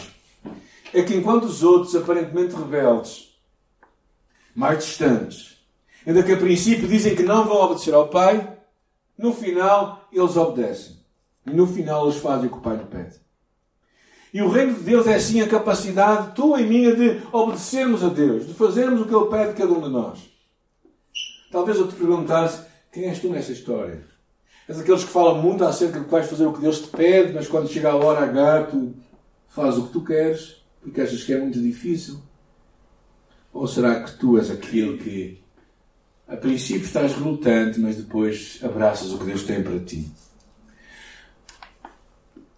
é 0.93 1.03
que 1.03 1.15
enquanto 1.15 1.45
os 1.45 1.63
outros, 1.63 1.95
aparentemente 1.95 2.55
rebeldes, 2.55 3.35
mais 4.55 4.85
distantes, 4.85 5.58
ainda 6.07 6.23
que 6.23 6.33
a 6.33 6.37
princípio 6.37 6.89
dizem 6.89 7.15
que 7.15 7.23
não 7.23 7.45
vão 7.45 7.59
obedecer 7.59 7.95
ao 7.95 8.09
Pai, 8.09 8.57
no 9.17 9.33
final 9.33 10.09
eles 10.13 10.37
obedecem. 10.37 10.97
E 11.47 11.51
no 11.51 11.67
final 11.67 12.05
eles 12.05 12.21
fazem 12.21 12.47
o 12.47 12.51
que 12.51 12.59
o 12.59 12.61
Pai 12.61 12.77
lhe 12.77 12.85
pede. 12.85 13.17
E 14.33 14.43
o 14.43 14.49
reino 14.49 14.75
de 14.75 14.81
Deus 14.81 15.07
é 15.07 15.15
assim 15.15 15.41
a 15.41 15.49
capacidade, 15.49 16.35
tua 16.35 16.61
e 16.61 16.67
minha, 16.67 16.95
de 16.95 17.23
obedecermos 17.33 18.05
a 18.05 18.09
Deus, 18.09 18.47
de 18.47 18.55
fazermos 18.55 19.01
o 19.01 19.07
que 19.07 19.15
Ele 19.15 19.27
pede 19.27 19.53
de 19.53 19.57
cada 19.57 19.73
um 19.73 19.81
de 19.81 19.89
nós. 19.89 20.19
Talvez 21.51 21.79
eu 21.79 21.89
te 21.89 21.95
perguntasse 21.95 22.67
quem 22.93 23.05
és 23.05 23.19
tu 23.19 23.31
nessa 23.31 23.53
história. 23.53 24.05
És 24.69 24.79
aqueles 24.79 25.03
que 25.03 25.11
falam 25.11 25.41
muito 25.41 25.65
acerca 25.65 25.99
de 25.99 26.05
que 26.05 26.11
vais 26.11 26.29
fazer 26.29 26.45
o 26.45 26.53
que 26.53 26.61
Deus 26.61 26.81
te 26.81 26.89
pede, 26.89 27.33
mas 27.33 27.49
quando 27.49 27.71
chega 27.71 27.91
a 27.91 27.97
hora 27.97 28.21
H, 28.21 28.65
tu 28.65 28.95
fazes 29.49 29.79
o 29.81 29.87
que 29.87 29.93
tu 29.93 30.05
queres, 30.05 30.63
porque 30.83 31.01
achas 31.01 31.25
que 31.25 31.33
é 31.33 31.39
muito 31.39 31.59
difícil? 31.59 32.21
Ou 33.51 33.67
será 33.67 34.03
que 34.03 34.13
tu 34.19 34.37
és 34.37 34.51
aquele 34.51 34.99
que, 34.99 35.43
a 36.29 36.37
princípio, 36.37 36.85
estás 36.85 37.15
relutante, 37.15 37.81
mas 37.81 37.97
depois 37.97 38.61
abraças 38.63 39.13
o 39.13 39.19
que 39.19 39.25
Deus 39.25 39.45
tem 39.45 39.63
para 39.63 39.81
ti? 39.81 40.11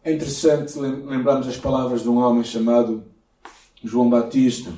É 0.03 0.13
interessante 0.13 0.77
lembrarmos 0.77 1.47
as 1.47 1.57
palavras 1.57 2.03
de 2.03 2.09
um 2.09 2.17
homem 2.17 2.43
chamado 2.43 3.05
João 3.85 4.11
Batista, 4.11 4.73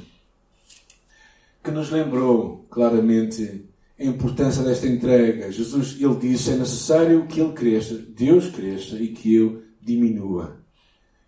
que 1.64 1.70
nos 1.70 1.90
lembrou 1.90 2.66
claramente 2.68 3.64
a 3.98 4.04
importância 4.04 4.62
desta 4.62 4.86
entrega. 4.86 5.50
Jesus, 5.50 5.96
ele 5.98 6.16
disse, 6.16 6.50
é 6.50 6.56
necessário 6.56 7.26
que 7.26 7.40
ele 7.40 7.52
cresça, 7.52 7.94
Deus 7.94 8.50
cresça 8.50 8.96
e 8.96 9.08
que 9.08 9.34
eu 9.34 9.62
diminua. 9.80 10.58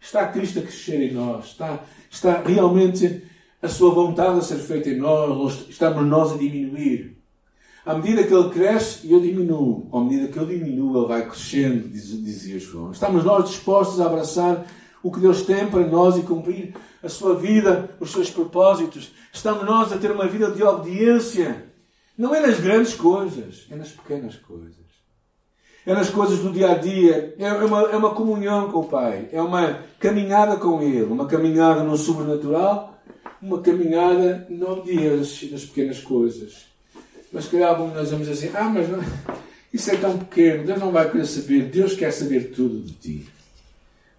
Está 0.01 0.29
Cristo 0.29 0.59
a 0.59 0.63
crescer 0.63 1.01
em 1.01 1.15
nós? 1.15 1.47
Está, 1.47 1.83
está 2.11 2.43
realmente 2.43 3.23
a 3.63 3.69
sua 3.69 3.95
vontade 3.95 4.39
a 4.39 4.43
ser 4.43 4.59
feita 4.59 4.91
em 4.91 4.99
nós? 4.99 5.31
Ou 5.31 5.49
estamos 5.71 6.05
nós 6.05 6.33
a 6.33 6.37
diminuir? 6.37 7.24
À 7.85 7.95
medida 7.95 8.25
que 8.25 8.33
ele 8.33 8.51
cresce, 8.51 9.11
eu 9.11 9.21
diminuo. 9.21 9.89
À 9.93 10.01
medida 10.01 10.29
que 10.29 10.39
eu 10.39 10.47
diminuo, 10.47 10.99
ele 10.99 11.09
vai 11.09 11.29
crescendo, 11.29 11.89
dizia 11.89 12.59
João. 12.59 12.93
Estamos 12.93 13.25
nós 13.25 13.51
dispostos 13.51 14.01
a 14.01 14.07
abraçar 14.07 14.65
o 15.03 15.13
que 15.13 15.21
Deus 15.21 15.43
tem 15.43 15.67
para 15.67 15.87
nós 15.87 16.17
e 16.17 16.23
cumprir 16.23 16.75
a 17.03 17.09
sua 17.09 17.35
vida, 17.35 17.95
os 18.01 18.11
seus 18.11 18.31
propósitos? 18.31 19.13
Estamos 19.33 19.65
nós 19.65 19.93
a 19.93 19.99
ter 19.99 20.11
uma 20.11 20.27
vida 20.27 20.51
de 20.51 20.63
obediência 20.63 21.75
não 22.17 22.33
é 22.33 22.41
nas 22.41 22.61
grandes 22.61 22.95
coisas, 22.95 23.67
é 23.71 23.75
nas 23.75 23.91
pequenas 23.91 24.37
coisas. 24.37 24.85
É 25.85 25.93
nas 25.93 26.09
coisas 26.09 26.39
do 26.39 26.53
dia 26.53 26.71
a 26.71 26.75
dia. 26.75 27.35
É 27.37 27.53
uma, 27.53 27.83
é 27.83 27.97
uma 27.97 28.15
comunhão 28.15 28.71
com 28.71 28.79
o 28.79 28.89
Pai. 28.89 29.29
É 29.33 29.43
uma 29.43 29.81
caminhada 29.99 30.57
com 30.57 30.81
Ele. 30.81 31.03
Uma 31.03 31.27
caminhada 31.27 31.83
no 31.83 31.97
sobrenatural. 31.97 32.99
Uma 33.43 33.61
caminhada 33.61 34.47
na 34.49 34.67
obediência 34.67 35.51
das 35.51 35.65
pequenas 35.65 36.01
coisas. 36.01 36.67
Mas 37.35 37.49
que 37.49 37.61
alguns 37.61 37.93
nós 37.93 38.13
vamos 38.13 38.29
assim: 38.29 38.49
ah, 38.55 38.71
mas 38.71 38.89
não, 38.89 39.03
isso 39.73 39.91
é 39.91 39.97
tão 39.97 40.17
pequeno. 40.17 40.65
Deus 40.65 40.79
não 40.79 40.93
vai 40.93 41.11
querer 41.11 41.27
saber. 41.27 41.65
Deus 41.65 41.95
quer 41.95 42.13
saber 42.13 42.53
tudo 42.53 42.81
de 42.81 42.93
ti. 42.93 43.29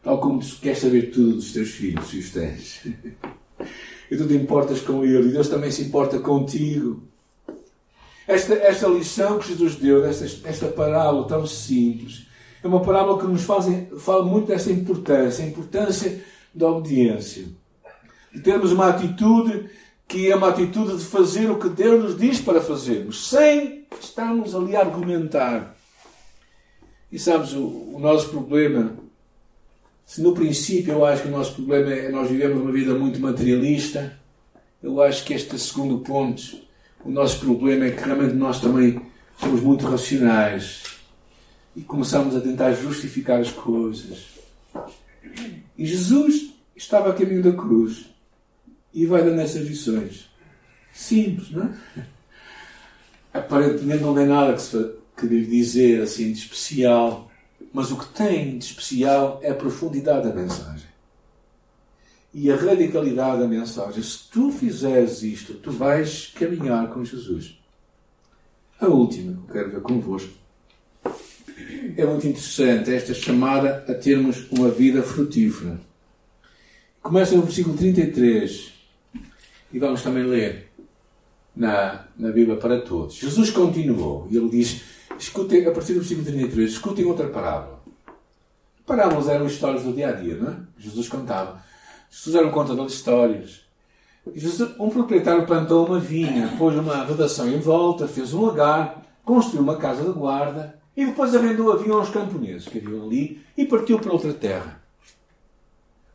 Tal 0.03 0.19
como 0.19 0.41
quer 0.61 0.75
saber 0.75 1.11
tudo 1.11 1.37
dos 1.37 1.53
teus 1.53 1.69
filhos, 1.69 2.09
se 2.09 2.19
os 2.19 2.29
tens. 2.31 2.81
e 4.11 4.17
tu 4.17 4.27
te 4.27 4.35
importas 4.35 4.81
com 4.81 5.05
Ele. 5.05 5.29
E 5.29 5.31
Deus 5.31 5.47
também 5.47 5.71
se 5.71 5.83
importa 5.83 6.19
contigo. 6.19 7.03
Esta, 8.27 8.53
esta 8.55 8.87
lição 8.89 9.39
que 9.39 9.47
Jesus 9.47 9.75
deu, 9.75 10.05
esta, 10.05 10.25
esta 10.47 10.67
parábola 10.67 11.25
tão 11.27 11.47
simples, 11.47 12.25
é 12.61 12.67
uma 12.67 12.81
parábola 12.81 13.21
que 13.21 13.27
nos 13.27 13.43
faz, 13.43 13.65
fala 13.99 14.25
muito 14.25 14.47
dessa 14.47 14.71
importância, 14.71 15.45
a 15.45 15.47
importância 15.47 16.21
da 16.53 16.67
obediência. 16.67 17.45
De 18.33 18.41
termos 18.41 18.73
uma 18.73 18.89
atitude 18.89 19.69
que 20.07 20.29
é 20.29 20.35
uma 20.35 20.49
atitude 20.49 20.97
de 20.97 21.05
fazer 21.05 21.49
o 21.49 21.59
que 21.59 21.69
Deus 21.69 22.03
nos 22.03 22.17
diz 22.17 22.39
para 22.39 22.61
fazermos, 22.61 23.27
sem 23.29 23.85
estarmos 23.99 24.53
ali 24.53 24.75
a 24.75 24.81
argumentar. 24.81 25.75
E 27.11 27.17
sabes, 27.17 27.53
o, 27.53 27.93
o 27.93 27.99
nosso 27.99 28.29
problema, 28.29 28.95
se 30.05 30.21
no 30.21 30.33
princípio 30.33 30.93
eu 30.93 31.05
acho 31.05 31.23
que 31.23 31.27
o 31.27 31.31
nosso 31.31 31.55
problema 31.55 31.91
é 31.91 32.09
nós 32.09 32.29
vivemos 32.29 32.61
uma 32.61 32.71
vida 32.71 32.93
muito 32.93 33.19
materialista, 33.19 34.17
eu 34.81 35.01
acho 35.01 35.23
que 35.25 35.33
este 35.33 35.57
segundo 35.57 35.99
ponto, 35.99 36.43
o 37.03 37.09
nosso 37.09 37.39
problema 37.39 37.85
é 37.85 37.91
que 37.91 38.03
realmente 38.03 38.35
nós 38.35 38.59
também 38.59 39.01
somos 39.37 39.61
muito 39.61 39.85
racionais 39.85 40.83
e 41.75 41.81
começamos 41.81 42.35
a 42.35 42.41
tentar 42.41 42.71
justificar 42.73 43.39
as 43.39 43.51
coisas. 43.51 44.35
E 45.77 45.85
Jesus 45.85 46.53
estava 46.75 47.09
a 47.09 47.13
caminho 47.13 47.43
da 47.43 47.51
cruz 47.51 48.14
e 48.95 49.05
vai 49.05 49.21
dando 49.21 49.41
essas 49.41 49.67
lições. 49.67 50.29
Simples, 50.93 51.51
não 51.51 51.65
é? 51.65 52.05
Aparentemente 53.33 54.01
não 54.01 54.15
tem 54.15 54.25
nada 54.25 54.53
que, 54.53 54.61
se, 54.61 54.91
que 55.17 55.25
lhe 55.27 55.45
dizer 55.45 56.01
assim 56.01 56.31
de 56.31 56.39
especial, 56.39 57.29
mas 57.73 57.91
o 57.91 57.97
que 57.97 58.07
tem 58.13 58.57
de 58.57 58.63
especial 58.63 59.41
é 59.43 59.51
a 59.51 59.55
profundidade 59.55 60.29
da 60.29 60.33
mensagem 60.33 60.87
e 62.33 62.49
a 62.49 62.55
radicalidade 62.55 63.41
da 63.41 63.47
mensagem. 63.47 64.01
Se 64.01 64.29
tu 64.29 64.49
fizeres 64.51 65.21
isto, 65.21 65.55
tu 65.55 65.71
vais 65.71 66.33
caminhar 66.33 66.89
com 66.89 67.03
Jesus. 67.03 67.59
A 68.79 68.87
última 68.87 69.33
que 69.33 69.49
eu 69.49 69.53
quero 69.53 69.71
ver 69.71 69.81
convosco 69.81 70.33
é 71.97 72.05
muito 72.05 72.27
interessante, 72.27 72.93
esta 72.93 73.13
chamada 73.13 73.85
a 73.87 73.93
termos 73.93 74.49
uma 74.51 74.69
vida 74.69 75.03
frutífera. 75.03 75.79
Começa 77.01 77.35
no 77.35 77.43
versículo 77.43 77.77
33 77.77 78.74
e 79.75 79.79
vamos 79.79 80.01
também 80.01 80.23
ler 80.23 80.71
na, 81.53 82.05
na 82.17 82.31
Bíblia 82.31 82.55
para 82.55 82.79
todos. 82.79 83.15
Jesus 83.15 83.49
continuou 83.49 84.25
e 84.31 84.37
ele 84.37 84.47
diz: 84.47 84.81
escutem, 85.19 85.67
a 85.67 85.71
partir 85.71 85.91
do 85.91 85.99
versículo 85.99 86.25
33, 86.25 86.71
escutem 86.71 87.03
outra 87.03 87.27
parábola. 87.27 87.83
Parábolas 88.85 89.27
eram 89.27 89.45
histórias 89.45 89.83
do 89.83 89.91
dia 89.91 90.07
a 90.07 90.11
dia, 90.13 90.37
não 90.37 90.49
é? 90.49 90.55
Jesus 90.79 91.09
contava. 91.09 91.61
Jesus 92.09 92.37
era 92.37 92.47
um 92.47 92.51
contador 92.51 92.85
de 92.85 92.93
histórias. 92.93 93.65
Jesus, 94.33 94.71
um 94.79 94.89
proprietário 94.89 95.45
plantou 95.45 95.85
uma 95.85 95.99
vinha, 95.99 96.55
pôs 96.57 96.73
uma 96.73 97.03
vedação 97.03 97.49
em 97.49 97.59
volta, 97.59 98.07
fez 98.07 98.33
um 98.33 98.45
lagar, 98.45 99.01
construiu 99.25 99.61
uma 99.61 99.75
casa 99.75 100.05
de 100.05 100.17
guarda 100.17 100.79
e 100.95 101.05
depois 101.05 101.35
arrendou 101.35 101.73
a 101.73 101.75
vinha 101.75 101.95
aos 101.95 102.09
camponeses 102.09 102.69
que 102.69 102.77
haviam 102.77 103.03
ali 103.03 103.41
e 103.57 103.65
partiu 103.65 103.99
para 103.99 104.13
outra 104.13 104.33
terra. 104.33 104.81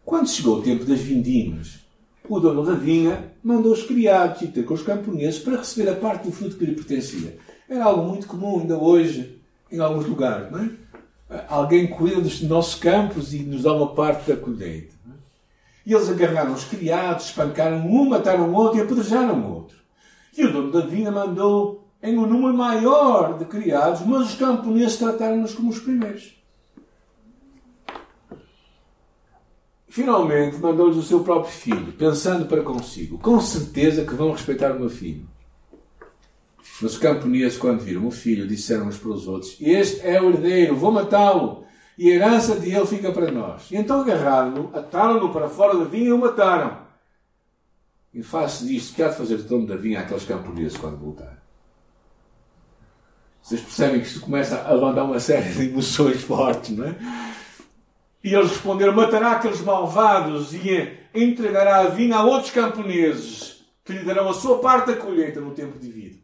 Quando 0.02 0.31
chegou 0.31 0.61
o 0.61 0.62
tempo 0.62 0.87
das 0.87 1.00
vindimas, 1.00 1.89
o 2.37 2.40
dono 2.40 2.64
da 2.64 2.75
vinha 2.75 3.32
mandou 3.42 3.72
os 3.72 3.82
criados 3.82 4.42
ir 4.42 4.49
ter 4.49 4.64
com 4.64 4.75
os 4.75 4.82
camponeses 4.82 5.40
para 5.40 5.56
receber 5.56 5.90
a 5.90 5.96
parte 5.96 6.25
do 6.26 6.32
fruto 6.32 6.56
que 6.56 6.64
lhe 6.64 6.75
pertencia. 6.75 7.37
Era 7.68 7.84
algo 7.84 8.06
muito 8.06 8.26
comum 8.26 8.60
ainda 8.60 8.76
hoje 8.76 9.40
em 9.70 9.78
alguns 9.78 10.06
lugares, 10.06 10.50
não 10.50 10.60
é? 10.60 11.44
Alguém 11.49 11.87
cuida 11.87 12.20
dos 12.20 12.42
nossos 12.42 12.75
campos 12.75 13.32
e 13.32 13.38
nos 13.40 13.62
dá 13.62 13.72
uma 13.72 13.94
parte 13.94 14.30
da 14.30 14.37
colheita. 14.37 14.94
É? 15.08 15.12
E 15.87 15.94
eles 15.94 16.08
agarraram 16.08 16.52
os 16.52 16.64
criados, 16.64 17.26
espancaram 17.26 17.87
um, 17.87 18.08
mataram 18.08 18.50
o 18.50 18.54
outro 18.54 18.78
e 18.78 18.82
apedrejaram 18.82 19.40
o 19.40 19.54
outro. 19.54 19.76
E 20.37 20.44
o 20.44 20.52
dono 20.52 20.72
da 20.72 20.80
vinha 20.80 21.10
mandou 21.10 21.88
em 22.02 22.18
um 22.18 22.26
número 22.26 22.54
maior 22.54 23.38
de 23.38 23.44
criados, 23.44 24.00
mas 24.06 24.30
os 24.30 24.34
camponeses 24.34 24.96
trataram-nos 24.96 25.54
como 25.54 25.70
os 25.70 25.78
primeiros. 25.78 26.39
Finalmente 29.90 30.56
mandou-lhes 30.59 30.97
o 30.97 31.02
seu 31.02 31.25
próprio 31.25 31.52
filho, 31.52 31.92
pensando 31.92 32.47
para 32.47 32.62
consigo: 32.62 33.18
com 33.18 33.40
certeza 33.40 34.04
que 34.04 34.14
vão 34.14 34.30
respeitar 34.30 34.70
o 34.70 34.78
meu 34.78 34.88
filho. 34.88 35.28
Mas 36.80 36.92
os 36.92 36.99
camponeses, 36.99 37.59
quando 37.59 37.80
viram 37.80 38.06
o 38.06 38.11
filho, 38.11 38.47
disseram 38.47 38.87
uns 38.87 38.97
para 38.97 39.10
os 39.10 39.26
outros: 39.26 39.56
Este 39.60 40.06
é 40.06 40.23
o 40.23 40.30
herdeiro, 40.30 40.76
vou 40.76 40.93
matá-lo, 40.93 41.65
e 41.99 42.08
a 42.08 42.15
herança 42.15 42.54
de 42.54 42.71
ele 42.71 42.86
fica 42.86 43.10
para 43.10 43.32
nós. 43.32 43.69
E 43.69 43.76
então 43.76 44.00
agarraram-no, 44.00 44.71
ataram-no 44.73 45.32
para 45.32 45.49
fora 45.49 45.76
da 45.76 45.84
vinha 45.84 46.10
e 46.10 46.12
o 46.12 46.19
mataram. 46.19 46.78
E 48.15 48.23
face 48.23 48.67
disto, 48.67 48.95
que 48.95 49.02
há 49.02 49.08
de 49.08 49.17
fazer 49.17 49.34
o 49.34 49.43
dono 49.43 49.67
da 49.67 49.76
vinha 49.76 50.00
àqueles 50.00 50.25
camponeses 50.25 50.78
quando 50.78 50.99
voltar? 50.99 51.43
Vocês 53.43 53.60
percebem 53.60 54.00
que 54.00 54.06
isto 54.06 54.21
começa 54.21 54.62
a 54.62 54.73
levantar 54.73 55.02
uma 55.02 55.19
série 55.19 55.52
de 55.52 55.69
emoções 55.69 56.23
fortes, 56.23 56.76
não 56.76 56.86
é? 56.86 56.97
E 58.23 58.35
eles 58.35 58.50
responderam: 58.50 58.93
matará 58.93 59.33
aqueles 59.33 59.61
malvados 59.61 60.54
e 60.54 60.99
entregará 61.15 61.78
a 61.78 61.89
vinha 61.89 62.17
a 62.17 62.25
outros 62.25 62.52
camponeses 62.52 63.65
que 63.85 63.93
lhe 63.93 64.04
darão 64.04 64.28
a 64.28 64.35
sua 64.35 64.59
parte 64.59 64.89
da 64.89 64.97
colheita 64.97 65.41
no 65.41 65.52
tempo 65.52 65.78
devido. 65.78 66.19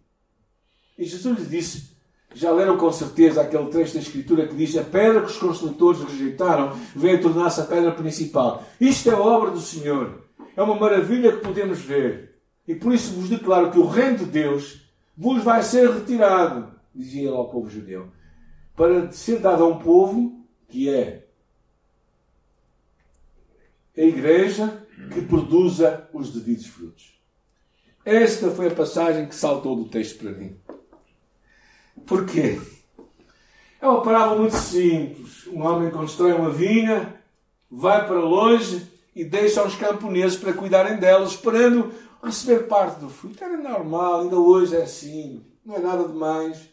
E 0.99 1.05
Jesus 1.05 1.39
lhe 1.39 1.47
disse: 1.47 1.97
já 2.37 2.51
leram 2.51 2.77
com 2.77 2.93
certeza 2.93 3.41
aquele 3.41 3.67
trecho 3.69 3.95
da 3.95 4.01
Escritura 4.01 4.47
que 4.47 4.55
diz: 4.55 4.77
A 4.77 4.85
pedra 4.85 5.23
que 5.23 5.31
os 5.31 5.39
construtores 5.39 6.03
rejeitaram 6.03 6.77
veio 6.95 7.23
tornar-se 7.23 7.63
a 7.63 7.65
pedra 7.65 7.93
principal. 7.93 8.63
Isto 8.79 9.11
é 9.11 9.15
obra 9.15 9.51
do 9.51 9.61
Senhor. 9.61 10.23
É 10.55 10.63
uma 10.63 10.75
maravilha 10.75 11.33
que 11.33 11.43
podemos 11.43 11.81
ver. 11.81 12.37
E 12.69 12.75
por 12.75 12.93
isso 12.93 13.15
vos 13.15 13.31
declaro 13.31 13.71
que 13.71 13.79
o 13.79 13.87
reino 13.87 14.19
de 14.19 14.27
Deus 14.27 14.83
vos 15.17 15.43
vai 15.43 15.63
ser 15.63 15.91
retirado, 15.91 16.69
dizia 16.95 17.29
ele 17.29 17.37
ao 17.37 17.49
povo 17.49 17.71
judeu, 17.71 18.09
para 18.77 19.11
ser 19.13 19.39
dado 19.39 19.65
a 19.65 19.69
um 19.69 19.79
povo 19.79 20.45
que 20.69 20.91
é 20.91 21.26
a 23.97 24.01
igreja 24.03 24.87
que 25.13 25.23
produza 25.23 26.09
os 26.13 26.33
devidos 26.33 26.67
frutos. 26.67 27.17
Esta 28.05 28.51
foi 28.51 28.69
a 28.69 28.75
passagem 28.75 29.27
que 29.27 29.35
saltou 29.35 29.75
do 29.77 29.89
texto 29.89 30.19
para 30.19 30.33
mim. 30.33 30.57
Porquê? 32.07 32.61
É 33.81 33.87
uma 33.87 34.03
parábola 34.03 34.41
muito 34.41 34.57
simples. 34.57 35.47
Um 35.49 35.63
homem 35.63 35.91
constrói 35.91 36.33
uma 36.33 36.51
vinha, 36.51 37.21
vai 37.71 38.07
para 38.07 38.21
longe 38.21 38.87
e 39.15 39.25
deixa 39.25 39.65
os 39.65 39.75
camponeses 39.75 40.39
para 40.39 40.53
cuidarem 40.53 40.99
dela, 40.99 41.27
esperando 41.27 41.93
receber 42.23 42.67
parte 42.67 43.01
do 43.01 43.09
fruto. 43.09 43.43
Era 43.43 43.57
normal, 43.57 44.23
ainda 44.23 44.37
hoje 44.37 44.77
é 44.77 44.83
assim. 44.83 45.45
Não 45.65 45.77
é 45.77 45.79
nada 45.79 46.07
demais. 46.07 46.69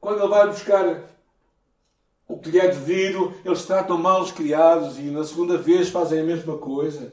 Quando 0.00 0.20
ele 0.20 0.28
vai 0.28 0.46
buscar 0.46 1.04
o 2.28 2.38
que 2.38 2.50
lhe 2.50 2.58
é 2.58 2.68
devido, 2.68 3.32
eles 3.44 3.64
tratam 3.64 3.96
mal 3.96 4.22
os 4.22 4.32
criados 4.32 4.98
e 4.98 5.02
na 5.02 5.24
segunda 5.24 5.56
vez 5.56 5.88
fazem 5.88 6.20
a 6.20 6.24
mesma 6.24 6.58
coisa. 6.58 7.12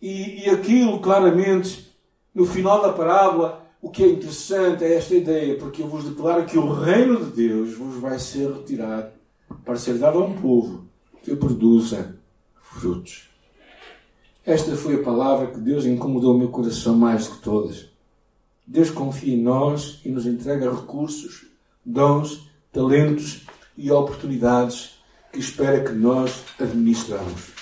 E, 0.00 0.44
e 0.44 0.50
aquilo, 0.50 1.00
claramente, 1.00 1.94
no 2.34 2.46
final 2.46 2.80
da 2.80 2.92
parábola, 2.92 3.66
o 3.82 3.90
que 3.90 4.02
é 4.02 4.08
interessante 4.08 4.84
é 4.84 4.94
esta 4.94 5.14
ideia, 5.14 5.56
porque 5.58 5.82
eu 5.82 5.88
vos 5.88 6.04
declaro 6.04 6.46
que 6.46 6.58
o 6.58 6.72
reino 6.72 7.24
de 7.24 7.30
Deus 7.32 7.74
vos 7.74 7.96
vai 7.96 8.18
ser 8.18 8.50
retirado 8.50 9.12
para 9.64 9.76
ser 9.76 9.98
dado 9.98 10.18
a 10.18 10.24
um 10.24 10.34
povo 10.34 10.86
que 11.22 11.36
produza 11.36 12.16
frutos. 12.60 13.28
Esta 14.44 14.76
foi 14.76 14.94
a 14.94 15.02
palavra 15.02 15.48
que 15.48 15.58
Deus 15.58 15.84
incomodou 15.84 16.34
o 16.34 16.38
meu 16.38 16.48
coração 16.48 16.96
mais 16.96 17.26
que 17.26 17.42
todas. 17.42 17.88
Deus 18.66 18.90
confia 18.90 19.34
em 19.34 19.42
nós 19.42 20.00
e 20.04 20.08
nos 20.08 20.26
entrega 20.26 20.70
recursos, 20.70 21.46
dons 21.84 22.45
talentos 22.76 23.40
e 23.74 23.90
oportunidades 23.90 24.98
que 25.32 25.40
espera 25.40 25.82
que 25.82 25.92
nós 25.92 26.44
administramos. 26.60 27.52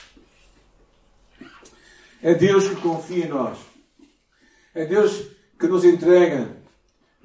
É 2.20 2.35
Deus 2.35 2.68
que 2.68 2.77
confia 2.77 3.27
em 3.27 3.29
nós. 3.29 3.59
É 4.74 4.85
Deus 4.85 5.24
que 5.57 5.68
nos 5.68 5.85
entrega. 5.85 6.57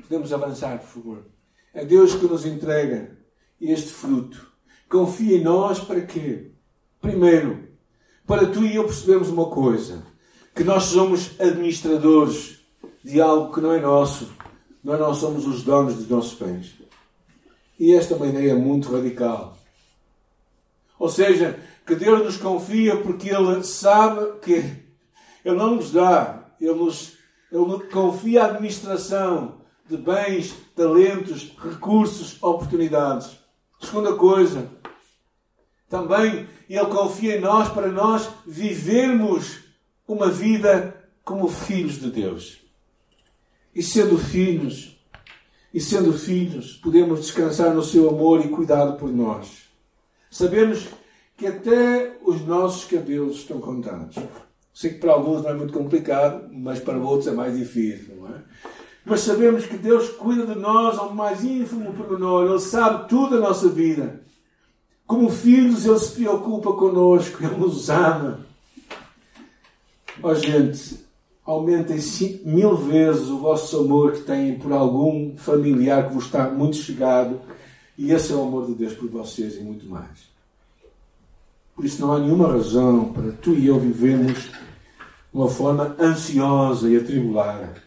Podemos 0.03 0.31
avançar, 0.31 0.77
por 0.77 0.87
favor. 0.87 1.25
É 1.73 1.83
Deus 1.83 2.13
que 2.13 2.27
nos 2.27 2.45
entrega 2.45 3.17
este 3.59 3.91
fruto. 3.91 4.51
Confia 4.87 5.37
em 5.37 5.43
nós 5.43 5.79
para 5.79 6.01
quê? 6.01 6.51
Primeiro, 7.01 7.69
para 8.27 8.45
tu 8.45 8.63
e 8.65 8.75
eu 8.75 8.83
percebermos 8.83 9.29
uma 9.29 9.49
coisa: 9.49 10.03
que 10.53 10.63
nós 10.63 10.83
somos 10.83 11.39
administradores 11.39 12.59
de 13.03 13.19
algo 13.19 13.51
que 13.51 13.61
não 13.61 13.73
é 13.73 13.79
nosso. 13.79 14.31
Nós 14.83 14.99
não 14.99 15.13
somos 15.13 15.47
os 15.47 15.63
donos 15.63 15.95
dos 15.95 16.07
nossos 16.07 16.37
bens. 16.37 16.78
E 17.79 17.93
esta 17.93 18.13
é 18.13 18.17
uma 18.17 18.27
ideia 18.27 18.55
muito 18.55 18.91
radical. 18.91 19.57
Ou 20.99 21.07
seja, 21.07 21.57
que 21.87 21.95
Deus 21.95 22.23
nos 22.23 22.37
confia 22.37 22.97
porque 22.97 23.29
Ele 23.29 23.63
sabe 23.63 24.39
que 24.41 24.53
Ele 25.45 25.55
não 25.55 25.75
nos 25.75 25.91
dá, 25.91 26.51
Ele 26.59 26.73
nos 26.73 27.13
Ele 27.51 27.79
confia 27.89 28.43
a 28.43 28.47
administração 28.47 29.61
de 29.87 29.97
bens, 29.97 30.53
talentos, 30.75 31.51
recursos, 31.57 32.37
oportunidades. 32.43 33.39
Segunda 33.81 34.13
coisa, 34.13 34.69
também 35.89 36.47
Ele 36.69 36.85
confia 36.85 37.37
em 37.37 37.41
nós 37.41 37.69
para 37.69 37.87
nós 37.87 38.29
vivermos 38.45 39.61
uma 40.05 40.29
vida 40.29 40.95
como 41.23 41.47
filhos 41.47 41.99
de 41.99 42.11
Deus. 42.11 42.59
E 43.73 43.81
sendo 43.81 44.17
filhos, 44.17 44.98
e 45.73 45.79
sendo 45.79 46.13
filhos, 46.13 46.73
podemos 46.73 47.21
descansar 47.21 47.73
no 47.73 47.83
seu 47.83 48.09
amor 48.09 48.43
e 48.45 48.49
cuidado 48.49 48.97
por 48.97 49.11
nós. 49.11 49.69
Sabemos 50.31 50.87
que 51.37 51.47
até 51.47 52.17
os 52.23 52.41
nossos 52.45 52.85
cabelos 52.85 53.37
estão 53.37 53.59
contados. 53.59 54.15
Sei 54.73 54.93
que 54.93 54.99
para 54.99 55.13
alguns 55.13 55.43
não 55.43 55.49
é 55.49 55.53
muito 55.53 55.73
complicado, 55.73 56.49
mas 56.51 56.79
para 56.79 56.97
outros 56.97 57.27
é 57.27 57.31
mais 57.31 57.57
difícil, 57.57 58.15
não 58.15 58.27
é? 58.27 58.41
Mas 59.05 59.21
sabemos 59.21 59.65
que 59.65 59.77
Deus 59.77 60.09
cuida 60.09 60.45
de 60.45 60.59
nós 60.59 60.97
ao 60.97 61.13
mais 61.13 61.43
ínfimo 61.43 61.93
pormenor. 61.93 62.47
Ele 62.47 62.59
sabe 62.59 63.07
tudo 63.07 63.39
da 63.39 63.47
nossa 63.47 63.67
vida. 63.67 64.21
Como 65.07 65.29
filhos, 65.29 65.85
Ele 65.85 65.97
se 65.97 66.11
preocupa 66.11 66.73
conosco. 66.73 67.43
Ele 67.43 67.57
nos 67.57 67.89
ama. 67.89 68.45
Ó 70.21 70.29
oh, 70.29 70.35
gente, 70.35 70.99
aumentem 71.49 71.99
mil 72.45 72.75
vezes 72.75 73.27
o 73.27 73.39
vosso 73.39 73.79
amor 73.79 74.11
que 74.11 74.21
têm 74.21 74.59
por 74.59 74.71
algum 74.71 75.35
familiar 75.35 76.07
que 76.07 76.13
vos 76.13 76.25
está 76.25 76.47
muito 76.47 76.77
chegado. 76.77 77.41
E 77.97 78.11
esse 78.11 78.31
é 78.31 78.35
o 78.35 78.43
amor 78.43 78.67
de 78.67 78.75
Deus 78.75 78.93
por 78.93 79.09
vocês 79.09 79.55
e 79.55 79.59
muito 79.59 79.87
mais. 79.87 80.29
Por 81.75 81.83
isso 81.83 81.99
não 82.01 82.13
há 82.13 82.19
nenhuma 82.19 82.51
razão 82.51 83.11
para 83.11 83.31
tu 83.31 83.55
e 83.55 83.65
eu 83.65 83.79
vivermos 83.79 84.43
de 84.43 84.51
uma 85.33 85.49
forma 85.49 85.95
ansiosa 85.99 86.87
e 86.87 86.95
atribulada. 86.95 87.81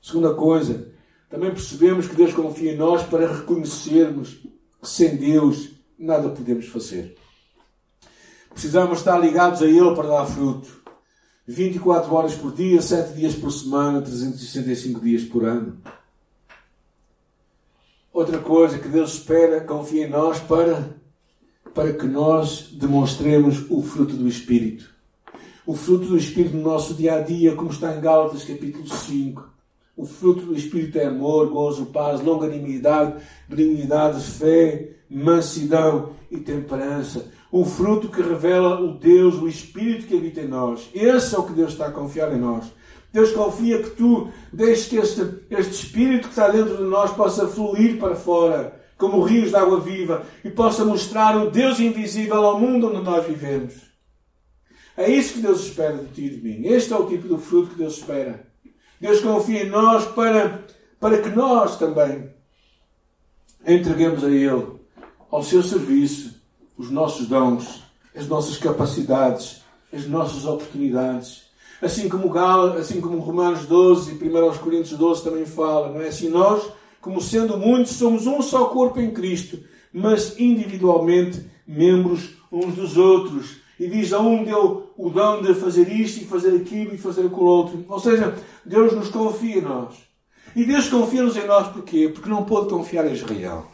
Segunda 0.00 0.32
coisa, 0.34 0.86
também 1.28 1.50
percebemos 1.50 2.06
que 2.06 2.14
Deus 2.14 2.32
confia 2.32 2.72
em 2.72 2.76
nós 2.76 3.02
para 3.02 3.26
reconhecermos 3.26 4.34
que 4.80 4.88
sem 4.88 5.16
Deus 5.16 5.70
nada 5.98 6.28
podemos 6.28 6.66
fazer. 6.66 7.16
Precisamos 8.50 8.98
estar 8.98 9.18
ligados 9.18 9.60
a 9.60 9.66
Ele 9.66 9.92
para 9.92 10.06
dar 10.06 10.26
fruto. 10.26 10.81
24 11.46 12.14
horas 12.14 12.34
por 12.34 12.54
dia, 12.54 12.80
7 12.80 13.14
dias 13.14 13.34
por 13.34 13.50
semana, 13.50 14.00
365 14.00 15.00
dias 15.00 15.24
por 15.24 15.44
ano. 15.44 15.78
Outra 18.12 18.38
coisa 18.38 18.78
que 18.78 18.88
Deus 18.88 19.14
espera, 19.14 19.60
confia 19.60 20.06
em 20.06 20.10
nós 20.10 20.38
para 20.40 21.00
para 21.74 21.92
que 21.92 22.06
nós 22.06 22.68
demonstremos 22.72 23.64
o 23.70 23.82
fruto 23.82 24.14
do 24.14 24.28
Espírito. 24.28 24.90
O 25.66 25.74
fruto 25.74 26.06
do 26.06 26.16
Espírito 26.16 26.56
no 26.56 26.62
nosso 26.62 26.94
dia 26.94 27.14
a 27.14 27.20
dia, 27.20 27.54
como 27.54 27.70
está 27.70 27.96
em 27.96 28.00
Gálatas 28.00 28.44
capítulo 28.44 28.86
5. 28.86 29.50
O 29.96 30.04
fruto 30.04 30.46
do 30.46 30.56
Espírito 30.56 30.98
é 30.98 31.06
amor, 31.06 31.48
gozo, 31.48 31.86
paz, 31.86 32.20
longanimidade, 32.20 33.22
benignidade, 33.48 34.22
fé, 34.22 34.90
mansidão 35.08 36.12
e 36.30 36.38
temperança. 36.38 37.30
O 37.52 37.64
fruto 37.64 38.08
que 38.08 38.20
revela 38.20 38.80
o 38.80 38.98
Deus, 38.98 39.36
o 39.36 39.46
Espírito 39.46 40.08
que 40.08 40.16
habita 40.16 40.40
em 40.40 40.48
nós. 40.48 40.90
Esse 40.92 41.36
é 41.36 41.38
o 41.38 41.44
que 41.44 41.52
Deus 41.52 41.72
está 41.72 41.86
a 41.86 41.92
confiar 41.92 42.32
em 42.32 42.40
nós. 42.40 42.72
Deus 43.12 43.30
confia 43.30 43.80
que 43.80 43.90
tu 43.90 44.28
deixes 44.52 44.88
que 44.88 44.96
este, 44.96 45.20
este 45.50 45.72
Espírito 45.72 46.24
que 46.24 46.30
está 46.30 46.48
dentro 46.48 46.78
de 46.78 46.82
nós 46.82 47.12
possa 47.12 47.46
fluir 47.46 47.98
para 47.98 48.16
fora 48.16 48.82
como 49.02 49.24
rios 49.24 49.50
de 49.50 49.56
água 49.56 49.80
viva, 49.80 50.24
e 50.44 50.48
possa 50.48 50.84
mostrar 50.84 51.36
o 51.36 51.50
Deus 51.50 51.80
invisível 51.80 52.46
ao 52.46 52.60
mundo 52.60 52.86
onde 52.86 53.02
nós 53.02 53.26
vivemos. 53.26 53.74
É 54.96 55.10
isso 55.10 55.34
que 55.34 55.40
Deus 55.40 55.64
espera 55.64 55.96
de 55.96 56.06
ti 56.06 56.26
e 56.26 56.30
de 56.30 56.40
mim. 56.40 56.66
Este 56.68 56.92
é 56.92 56.96
o 56.96 57.08
tipo 57.08 57.26
de 57.26 57.42
fruto 57.42 57.70
que 57.70 57.78
Deus 57.78 57.96
espera. 57.96 58.46
Deus 59.00 59.20
confia 59.20 59.64
em 59.64 59.68
nós 59.68 60.04
para, 60.06 60.64
para 61.00 61.18
que 61.18 61.30
nós 61.30 61.76
também 61.76 62.30
entreguemos 63.66 64.22
a 64.22 64.30
Ele, 64.30 64.66
ao 65.28 65.42
seu 65.42 65.64
serviço, 65.64 66.31
os 66.82 66.90
nossos 66.90 67.28
dons, 67.28 67.82
as 68.14 68.26
nossas 68.26 68.56
capacidades, 68.58 69.62
as 69.92 70.06
nossas 70.06 70.44
oportunidades. 70.44 71.44
Assim 71.80 72.08
como, 72.08 72.28
Gal, 72.28 72.76
assim 72.76 73.00
como 73.00 73.18
Romanos 73.20 73.66
12 73.66 74.12
e 74.12 74.14
1 74.14 74.58
Coríntios 74.58 74.98
12 74.98 75.22
também 75.22 75.46
fala, 75.46 75.90
não 75.90 76.00
é 76.00 76.08
assim? 76.08 76.28
Nós 76.28 76.62
como 77.00 77.20
sendo 77.20 77.58
muitos, 77.58 77.92
somos 77.92 78.28
um 78.28 78.40
só 78.40 78.66
corpo 78.66 79.00
em 79.00 79.10
Cristo, 79.10 79.58
mas 79.92 80.38
individualmente 80.38 81.44
membros 81.66 82.36
uns 82.50 82.74
dos 82.74 82.96
outros. 82.96 83.56
E 83.78 83.88
diz 83.88 84.12
a 84.12 84.20
um 84.20 84.44
deu 84.44 84.92
o 84.96 85.10
dom 85.10 85.42
de 85.42 85.52
fazer 85.54 85.88
isto 85.88 86.22
e 86.22 86.26
fazer 86.26 86.54
aquilo 86.56 86.94
e 86.94 86.98
fazer 86.98 87.26
aquilo 87.26 87.44
outro. 87.44 87.84
Ou 87.88 87.98
seja, 87.98 88.36
Deus 88.64 88.92
nos 88.92 89.08
confia 89.08 89.58
em 89.58 89.62
nós. 89.62 89.94
E 90.54 90.64
Deus 90.64 90.88
confia-nos 90.88 91.36
em 91.36 91.46
nós 91.46 91.68
porquê? 91.68 92.08
Porque 92.08 92.30
não 92.30 92.44
pôde 92.44 92.68
confiar 92.68 93.06
em 93.08 93.14
Israel. 93.14 93.71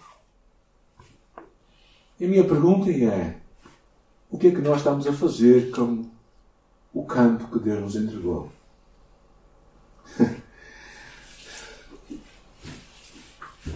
E 2.19 2.25
a 2.25 2.29
minha 2.29 2.45
pergunta 2.45 2.91
é: 2.91 3.37
o 4.31 4.39
que 4.39 4.49
é 4.49 4.51
que 4.51 4.61
nós 4.61 4.79
estamos 4.79 5.07
a 5.07 5.13
fazer 5.13 5.71
com 5.71 6.09
o 6.93 7.05
campo 7.05 7.49
que 7.49 7.65
Deus 7.65 7.81
nos 7.81 7.97
entregou? 7.97 8.53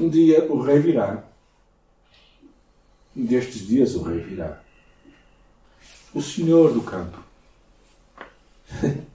Um 0.01 0.09
dia 0.09 0.51
o 0.51 0.61
rei 0.61 0.79
virá. 0.79 1.23
Um 3.15 3.25
destes 3.27 3.67
dias 3.67 3.95
o 3.95 4.03
rei 4.03 4.21
virá. 4.21 4.63
O 6.15 6.23
Senhor 6.23 6.73
do 6.73 6.83
campo. 6.83 7.23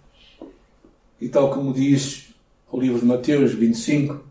e 1.20 1.28
tal 1.28 1.52
como 1.52 1.74
diz 1.74 2.30
o 2.72 2.80
livro 2.80 3.00
de 3.00 3.06
Mateus 3.06 3.54
25, 3.54 4.24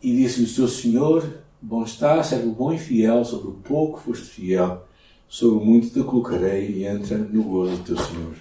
e 0.00 0.16
disse-lhe 0.16 0.46
o 0.46 0.48
seu 0.48 0.68
Senhor, 0.68 1.42
bom 1.60 1.82
está, 1.84 2.22
servo 2.22 2.52
bom 2.52 2.72
e 2.72 2.78
fiel, 2.78 3.24
sobre 3.24 3.48
o 3.48 3.54
pouco 3.54 4.00
foste 4.00 4.26
fiel, 4.26 4.86
sobre 5.28 5.62
o 5.62 5.64
muito 5.64 5.90
te 5.90 6.02
colocarei 6.02 6.70
e 6.70 6.84
entra 6.84 7.18
no 7.18 7.42
gozo 7.42 7.76
do 7.76 7.84
teu 7.84 7.98
Senhor. 7.98 8.34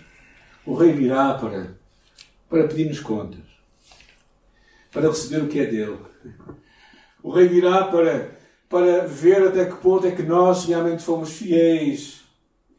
O 0.66 0.76
rei 0.76 0.94
virá 0.94 1.34
para, 1.36 1.78
para 2.50 2.68
pedir-nos 2.68 3.00
contas 3.00 3.48
para 4.92 5.10
receber 5.10 5.44
o 5.44 5.48
que 5.48 5.60
é 5.60 5.66
dele. 5.66 5.98
O 7.22 7.32
rei 7.32 7.48
virá 7.48 7.86
para, 7.86 8.32
para 8.70 9.06
ver 9.06 9.48
até 9.48 9.66
que 9.66 9.76
ponto 9.76 10.08
é 10.08 10.12
que 10.12 10.24
nós 10.24 10.66
realmente 10.66 11.04
fomos 11.04 11.32
fiéis 11.34 12.22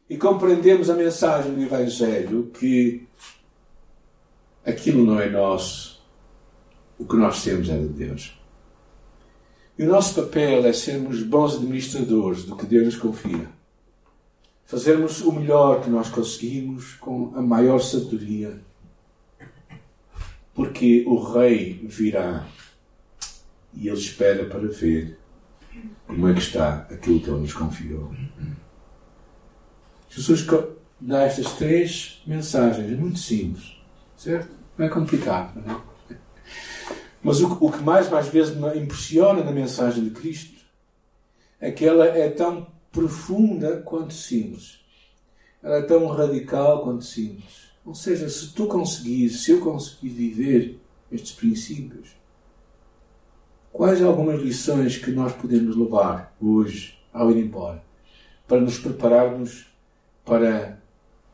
e 0.09 0.17
compreendemos 0.17 0.89
a 0.89 0.95
mensagem 0.95 1.53
do 1.53 1.61
Evangelho 1.61 2.51
que 2.59 3.07
aquilo 4.65 5.05
não 5.05 5.19
é 5.19 5.29
nosso, 5.29 6.03
o 6.97 7.05
que 7.05 7.15
nós 7.15 7.43
temos 7.43 7.69
é 7.69 7.77
de 7.77 7.87
Deus. 7.87 8.38
E 9.79 9.83
o 9.83 9.87
nosso 9.87 10.21
papel 10.21 10.65
é 10.65 10.73
sermos 10.73 11.23
bons 11.23 11.55
administradores 11.55 12.43
do 12.43 12.57
que 12.57 12.65
Deus 12.65 12.83
nos 12.83 12.97
confia. 12.97 13.47
Fazermos 14.65 15.21
o 15.21 15.31
melhor 15.31 15.81
que 15.81 15.89
nós 15.89 16.09
conseguimos 16.09 16.95
com 16.95 17.33
a 17.33 17.41
maior 17.41 17.79
sabedoria 17.79 18.59
porque 20.53 21.05
o 21.07 21.17
rei 21.17 21.79
virá 21.87 22.45
e 23.73 23.87
ele 23.87 23.97
espera 23.97 24.43
para 24.43 24.67
ver 24.67 25.17
como 26.05 26.27
é 26.27 26.33
que 26.33 26.41
está 26.41 26.79
aquilo 26.91 27.21
que 27.21 27.29
ele 27.29 27.39
nos 27.39 27.53
confiou. 27.53 28.13
Jesus 30.09 30.45
dá 30.99 31.23
estas 31.23 31.53
três 31.53 32.21
mensagens, 32.27 32.99
muito 32.99 33.19
simples, 33.19 33.77
certo? 34.17 34.53
Não 34.77 34.85
é 34.85 34.89
complicado, 34.89 35.63
não 35.65 35.73
é? 35.73 35.88
Mas 37.21 37.41
o, 37.41 37.51
o 37.63 37.71
que 37.71 37.81
mais, 37.83 38.09
mais 38.09 38.27
vezes 38.27 38.55
me 38.55 38.67
impressiona 38.77 39.43
na 39.43 39.51
mensagem 39.51 40.03
de 40.03 40.11
Cristo 40.11 40.59
é 41.59 41.71
que 41.71 41.85
ela 41.85 42.05
é 42.05 42.29
tão 42.29 42.67
profunda 42.91 43.81
quanto 43.81 44.13
simples. 44.13 44.79
Ela 45.61 45.77
é 45.77 45.81
tão 45.81 46.07
radical 46.07 46.83
quanto 46.83 47.03
simples. 47.03 47.69
Ou 47.85 47.93
seja, 47.93 48.29
se 48.29 48.53
tu 48.53 48.67
conseguires, 48.67 49.41
se 49.41 49.51
eu 49.51 49.59
conseguir 49.59 50.09
viver 50.09 50.79
estes 51.11 51.33
princípios, 51.33 52.09
quais 53.71 54.01
algumas 54.01 54.41
lições 54.41 54.97
que 54.97 55.11
nós 55.11 55.33
podemos 55.33 55.75
levar 55.75 56.35
hoje 56.39 56.97
ao 57.13 57.31
ir 57.31 57.43
embora 57.43 57.83
para 58.47 58.61
nos 58.61 58.79
prepararmos 58.79 59.67
para 60.23 60.79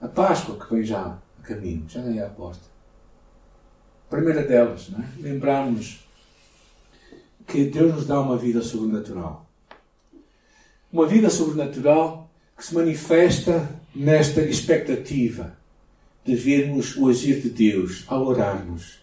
a 0.01 0.07
Páscoa 0.07 0.57
que 0.57 0.73
vem 0.73 0.83
já 0.83 1.19
a 1.39 1.41
caminho, 1.41 1.85
já 1.87 2.01
é 2.01 2.25
à 2.25 2.29
porta? 2.29 2.74
Primeira 4.09 4.43
delas, 4.43 4.89
não 4.89 4.99
é? 4.99 5.07
lembrarmos 5.19 6.05
que 7.47 7.65
Deus 7.65 7.93
nos 7.93 8.07
dá 8.07 8.19
uma 8.19 8.37
vida 8.37 8.61
sobrenatural. 8.61 9.49
Uma 10.91 11.07
vida 11.07 11.29
sobrenatural 11.29 12.29
que 12.57 12.65
se 12.65 12.73
manifesta 12.73 13.69
nesta 13.93 14.41
expectativa 14.41 15.57
de 16.23 16.35
vermos 16.35 16.95
o 16.97 17.07
agir 17.07 17.41
de 17.41 17.49
Deus 17.49 18.03
ao 18.07 18.25
orarmos. 18.25 18.99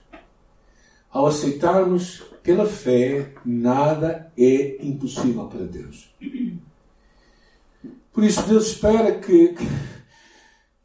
Ao 1.11 1.27
aceitarmos 1.27 2.23
pela 2.43 2.67
fé, 2.67 3.33
nada 3.45 4.33
é 4.37 4.85
impossível 4.85 5.47
para 5.47 5.65
Deus. 5.65 6.13
Por 8.13 8.25
isso, 8.25 8.43
Deus 8.47 8.69
espera 8.69 9.19
que, 9.19 9.55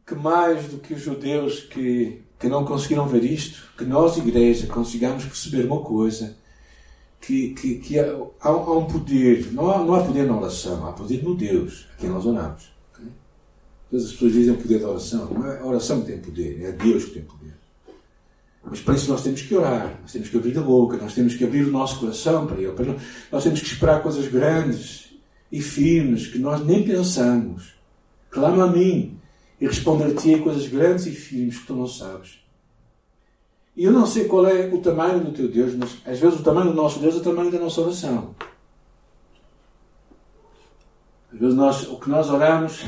que 0.06 0.15
mais 0.15 0.67
do 0.67 0.77
que 0.77 0.93
os 0.93 1.01
judeus 1.01 1.62
que, 1.62 2.21
que 2.39 2.47
não 2.47 2.65
conseguiram 2.65 3.08
ver 3.08 3.23
isto, 3.23 3.71
que 3.78 3.86
nós, 3.86 4.17
igreja, 4.17 4.67
consigamos 4.67 5.26
perceber 5.26 5.65
uma 5.65 5.82
coisa: 5.82 6.38
que, 7.19 7.50
que, 7.56 7.76
que 7.76 8.00
há, 8.00 8.15
há, 8.41 8.52
um 8.52 8.86
poder, 8.86 9.52
não 9.54 9.71
há, 9.71 9.80
não 9.80 9.95
há 9.95 10.04
poder 10.04 10.26
na 10.26 10.38
oração, 10.38 10.88
há 10.88 10.93
poder 10.93 11.23
no 11.23 11.36
Deus 11.36 11.88
a 11.93 11.97
quem 12.00 12.10
nós 12.10 12.26
oramos. 12.26 12.78
Todas 13.89 14.06
as 14.06 14.12
pessoas 14.12 14.34
dizem 14.34 14.54
o 14.54 14.58
poder 14.58 14.80
da 14.80 14.89
oração. 14.89 15.34
Não 15.34 15.50
é 15.50 15.60
a 15.60 15.65
oração 15.65 16.02
que 16.02 16.08
tem 16.08 16.19
poder, 16.19 16.62
é 16.62 16.71
Deus 16.73 17.06
que 17.06 17.12
tem 17.12 17.23
poder. 17.23 17.54
Mas 18.69 18.82
para 18.82 18.95
isso 18.95 19.10
nós 19.10 19.23
temos 19.23 19.41
que 19.41 19.56
orar, 19.56 19.97
nós 20.02 20.12
temos 20.12 20.28
que 20.28 20.38
abrir 20.38 20.58
a 20.58 20.62
boca, 20.62 20.97
nós 20.97 21.13
temos 21.13 21.36
que 21.36 21.43
abrir 21.45 21.65
o 21.65 21.71
nosso 21.71 22.02
coração 22.02 22.45
para 22.45 22.58
Ele. 22.58 22.73
Nós 23.32 23.43
temos 23.43 23.62
que 23.62 23.67
esperar 23.67 24.04
coisas 24.04 24.28
grandes 24.28 25.13
e 25.50 25.62
firmes 25.62 26.28
que 26.28 26.38
nós 26.38 26.65
nem 26.65 26.84
pensamos. 26.84 27.76
Clama 28.30 28.65
a 28.65 28.67
mim 28.67 29.17
e 29.60 29.65
responder-te-ei 29.65 30.39
coisas 30.39 30.67
grandes 30.67 31.06
e 31.08 31.12
firmes 31.12 31.60
que 31.60 31.67
tu 31.67 31.74
não 31.74 31.88
sabes. 31.88 32.39
E 33.76 33.84
eu 33.84 33.91
não 33.91 34.06
sei 34.08 34.26
qual 34.26 34.46
é 34.48 34.67
o 34.67 34.82
tamanho 34.82 35.20
do 35.20 35.32
teu 35.32 35.48
Deus, 35.48 35.76
mas 35.76 35.98
às 36.06 36.20
vezes 36.20 36.39
o 36.39 36.43
tamanho 36.43 36.72
do 36.72 36.76
nosso 36.76 37.00
Deus 37.00 37.15
é 37.15 37.17
o 37.20 37.24
tamanho 37.24 37.52
da 37.52 37.60
nossa 37.60 37.82
oração. 37.82 38.36
Às 41.32 41.39
vezes 41.39 41.56
nós, 41.56 41.88
o 41.88 42.00
que 42.00 42.10
nós 42.10 42.30
oramos, 42.30 42.84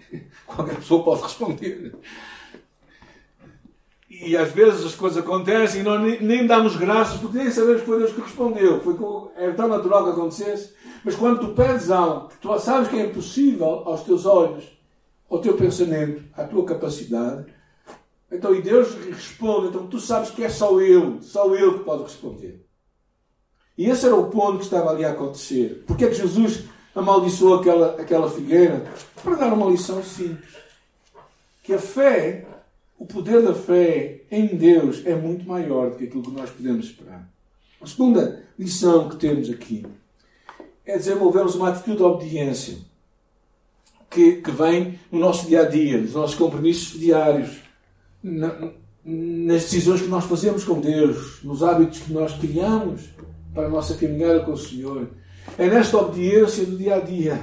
qualquer 0.46 0.76
pessoa 0.76 1.02
pode 1.02 1.22
responder. 1.22 1.94
E 4.10 4.36
às 4.36 4.52
vezes 4.52 4.84
as 4.84 4.94
coisas 4.94 5.18
acontecem 5.18 5.80
e 5.80 5.84
nós 5.84 6.00
nem, 6.00 6.22
nem 6.22 6.46
damos 6.46 6.76
graças 6.76 7.18
porque 7.20 7.38
nem 7.38 7.50
sabemos 7.50 7.80
que 7.80 7.86
foi 7.86 7.98
Deus 7.98 8.12
que 8.12 8.20
respondeu. 8.20 8.80
Foi, 8.80 8.94
tão 9.56 9.68
natural 9.68 10.04
que 10.04 10.10
acontecesse. 10.10 10.74
Mas 11.02 11.16
quando 11.16 11.40
tu 11.40 11.48
pedes 11.54 11.90
algo 11.90 12.28
que 12.28 12.36
tu 12.36 12.58
sabes 12.58 12.88
que 12.88 12.96
é 12.96 13.06
impossível 13.06 13.82
aos 13.86 14.02
teus 14.02 14.26
olhos, 14.26 14.73
ao 15.28 15.40
teu 15.40 15.56
pensamento, 15.56 16.22
à 16.36 16.44
tua 16.44 16.64
capacidade, 16.64 17.46
então 18.30 18.54
e 18.54 18.60
Deus 18.60 18.94
responde, 18.94 19.68
então 19.68 19.86
tu 19.86 20.00
sabes 20.00 20.30
que 20.30 20.42
é 20.42 20.48
só 20.48 20.80
Ele, 20.80 21.22
só 21.22 21.54
Ele 21.54 21.78
que 21.78 21.84
pode 21.84 22.02
responder. 22.02 22.64
E 23.76 23.88
esse 23.88 24.06
era 24.06 24.14
o 24.14 24.30
ponto 24.30 24.58
que 24.58 24.64
estava 24.64 24.90
ali 24.90 25.04
a 25.04 25.10
acontecer. 25.10 25.82
Porque 25.86 26.04
é 26.04 26.08
que 26.08 26.14
Jesus 26.14 26.64
amaldiçoou 26.94 27.56
aquela, 27.56 28.00
aquela 28.00 28.30
figueira? 28.30 28.84
Para 29.22 29.36
dar 29.36 29.52
uma 29.52 29.70
lição 29.70 30.02
simples. 30.02 30.56
Que 31.62 31.74
a 31.74 31.78
fé 31.78 32.46
o 32.98 33.06
poder 33.06 33.42
da 33.42 33.54
fé 33.54 34.22
em 34.30 34.46
Deus 34.46 35.04
é 35.04 35.14
muito 35.14 35.46
maior 35.46 35.90
do 35.90 35.96
que 35.96 36.04
aquilo 36.04 36.22
que 36.22 36.30
nós 36.30 36.50
podemos 36.50 36.86
esperar. 36.86 37.28
A 37.80 37.86
segunda 37.86 38.44
lição 38.58 39.08
que 39.08 39.16
temos 39.16 39.50
aqui 39.50 39.84
é 40.86 40.96
desenvolvermos 40.96 41.54
uma 41.54 41.70
atitude 41.70 41.98
de 41.98 42.02
obediência 42.02 42.78
que, 44.14 44.36
que 44.36 44.50
vem 44.52 44.98
no 45.10 45.18
nosso 45.18 45.46
dia 45.46 45.62
a 45.62 45.64
dia, 45.64 46.00
nos 46.00 46.14
nossos 46.14 46.36
compromissos 46.36 46.98
diários, 46.98 47.58
na, 48.22 48.48
nas 49.04 49.62
decisões 49.62 50.00
que 50.00 50.08
nós 50.08 50.24
fazemos 50.24 50.64
com 50.64 50.80
Deus, 50.80 51.42
nos 51.42 51.62
hábitos 51.62 51.98
que 51.98 52.12
nós 52.12 52.32
criamos 52.38 53.02
para 53.52 53.66
a 53.66 53.68
nossa 53.68 53.96
caminhada 53.96 54.40
com 54.40 54.52
o 54.52 54.58
Senhor. 54.58 55.08
É 55.58 55.68
nesta 55.68 55.98
obediência 55.98 56.64
do 56.64 56.78
dia 56.78 56.96
a 56.96 57.00
dia, 57.00 57.40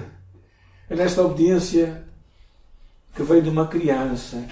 é 0.89 0.95
nesta 0.95 1.21
obediência 1.21 2.03
que 3.13 3.21
vem 3.21 3.41
de 3.41 3.49
uma 3.49 3.67
criança 3.67 4.47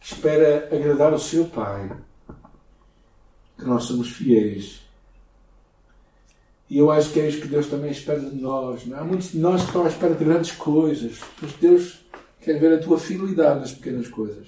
espera 0.00 0.68
agradar 0.72 1.12
o 1.12 1.18
seu 1.18 1.46
Pai, 1.46 1.90
que 3.58 3.64
nós 3.64 3.84
somos 3.84 4.10
fiéis. 4.10 4.87
E 6.70 6.78
eu 6.78 6.90
acho 6.90 7.10
que 7.12 7.20
é 7.20 7.28
isso 7.28 7.40
que 7.40 7.48
Deus 7.48 7.66
também 7.66 7.90
espera 7.90 8.20
de 8.20 8.36
nós. 8.36 8.84
Não? 8.86 8.96
É? 8.96 9.00
Há 9.00 9.04
muitos 9.04 9.32
de 9.32 9.38
nós 9.38 9.62
que 9.62 9.68
estão 9.68 9.84
à 9.84 9.88
espera 9.88 10.14
de 10.14 10.24
grandes 10.24 10.52
coisas, 10.52 11.18
mas 11.40 11.52
Deus 11.54 12.04
quer 12.40 12.58
ver 12.60 12.74
a 12.74 12.78
tua 12.78 12.98
fidelidade 12.98 13.60
nas 13.60 13.72
pequenas 13.72 14.08
coisas. 14.08 14.46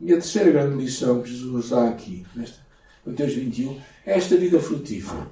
E 0.00 0.12
a 0.12 0.16
terceira 0.16 0.50
grande 0.50 0.82
lição 0.82 1.22
que 1.22 1.30
Jesus 1.30 1.70
dá 1.70 1.88
aqui, 1.88 2.26
nesta 2.34 2.64
Mateus 3.06 3.34
21, 3.34 3.80
é 4.06 4.16
esta 4.16 4.36
vida 4.36 4.58
frutífera. 4.58 5.28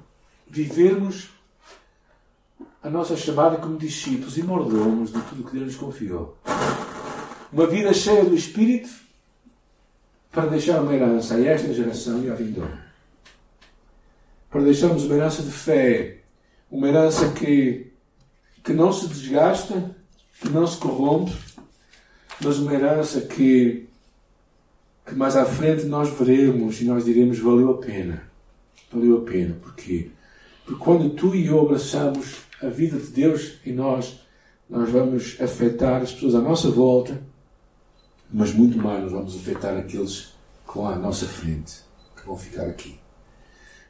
Vivermos 0.47 1.29
a 2.83 2.89
nossa 2.89 3.17
chamada 3.17 3.57
como 3.57 3.77
discípulos 3.77 4.37
e 4.37 4.43
mordomos 4.43 5.11
de 5.11 5.19
tudo 5.21 5.43
que 5.43 5.53
Deus 5.53 5.67
nos 5.67 5.75
confiou. 5.75 6.37
Uma 7.51 7.65
vida 7.65 7.93
cheia 7.93 8.25
do 8.25 8.35
Espírito 8.35 8.89
para 10.31 10.47
deixar 10.47 10.81
uma 10.81 10.93
herança 10.93 11.35
a 11.35 11.45
esta 11.45 11.73
geração 11.73 12.23
e 12.23 12.29
à 12.29 12.35
vindoura. 12.35 12.92
Para 14.53 14.61
deixarmos 14.61 15.03
uma 15.03 15.15
herança 15.15 15.41
de 15.41 15.51
fé, 15.51 16.19
uma 16.71 16.87
herança 16.87 17.29
que, 17.31 17.91
que 18.63 18.71
não 18.71 18.93
se 18.93 19.07
desgasta, 19.07 19.95
que 20.39 20.47
não 20.47 20.65
se 20.65 20.77
corrompe, 20.77 21.33
mas 22.39 22.59
uma 22.59 22.73
herança 22.73 23.19
que, 23.21 23.89
que 25.05 25.15
mais 25.15 25.35
à 25.35 25.43
frente 25.43 25.85
nós 25.85 26.09
veremos 26.09 26.79
e 26.79 26.85
nós 26.85 27.03
diremos 27.03 27.39
valeu 27.39 27.71
a 27.71 27.77
pena. 27.79 28.29
Valeu 28.91 29.17
a 29.17 29.21
pena. 29.21 29.57
Porquê? 29.61 30.11
Porque 30.63 30.79
quando 30.79 31.09
tu 31.09 31.35
e 31.35 31.47
eu 31.47 31.59
abraçamos 31.59 32.37
a 32.61 32.67
vida 32.67 32.97
de 32.97 33.07
Deus 33.07 33.59
em 33.65 33.73
nós, 33.73 34.21
nós 34.69 34.89
vamos 34.89 35.35
afetar 35.41 36.01
as 36.01 36.13
pessoas 36.13 36.35
à 36.35 36.39
nossa 36.39 36.69
volta 36.69 37.19
mas 38.33 38.51
muito 38.51 38.79
mais 38.79 39.03
nos 39.03 39.11
vamos 39.11 39.35
afetar 39.35 39.77
aqueles 39.77 40.33
que 40.67 40.73
vão 40.75 40.87
à 40.87 40.95
nossa 40.95 41.27
frente, 41.27 41.81
que 42.15 42.25
vão 42.25 42.35
ficar 42.35 42.65
aqui. 42.65 43.02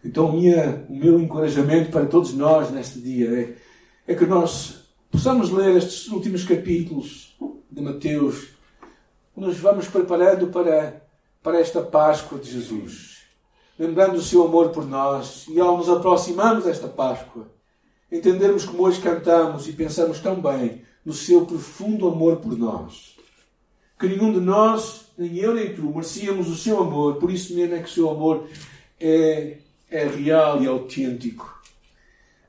Então, 0.04 0.34
minha, 0.34 0.86
o 0.90 0.96
meu 0.96 1.20
encorajamento 1.20 1.90
para 1.90 2.06
todos 2.06 2.34
nós 2.34 2.70
neste 2.70 3.00
dia 3.00 3.58
é, 4.06 4.12
é 4.12 4.16
que 4.16 4.26
nós 4.26 4.84
possamos 5.10 5.50
ler 5.50 5.78
estes 5.78 6.08
últimos 6.10 6.44
capítulos 6.44 7.36
de 7.72 7.82
Mateus, 7.82 8.50
nos 9.36 9.58
vamos 9.58 9.88
preparando 9.88 10.48
para, 10.48 11.02
para 11.42 11.60
esta 11.60 11.82
Páscoa 11.82 12.38
de 12.38 12.52
Jesus, 12.52 13.24
lembrando 13.80 14.16
o 14.16 14.22
seu 14.22 14.44
amor 14.44 14.70
por 14.70 14.86
nós, 14.86 15.46
e 15.48 15.60
ao 15.60 15.78
nos 15.78 15.90
aproximarmos 15.90 16.66
desta 16.66 16.88
Páscoa, 16.88 17.48
entendermos 18.12 18.66
como 18.66 18.84
hoje 18.84 19.02
cantamos 19.02 19.68
e 19.68 19.72
pensamos 19.72 20.20
tão 20.20 20.40
bem 20.40 20.84
no 21.06 21.14
seu 21.14 21.46
profundo 21.46 22.08
amor 22.08 22.38
por 22.38 22.58
nós. 22.58 23.16
Que 23.98 24.08
nenhum 24.08 24.34
de 24.34 24.40
nós, 24.40 25.06
nem 25.18 25.38
eu 25.38 25.54
nem 25.54 25.74
tu, 25.74 25.84
merecíamos 25.84 26.50
o 26.50 26.56
seu 26.56 26.82
amor, 26.82 27.16
por 27.16 27.32
isso 27.32 27.56
mesmo 27.56 27.76
é 27.76 27.80
que 27.80 27.90
o 27.90 27.94
seu 27.94 28.10
amor 28.10 28.48
é, 29.00 29.58
é 29.94 30.08
real 30.08 30.62
e 30.64 30.68
autêntico. 30.68 31.62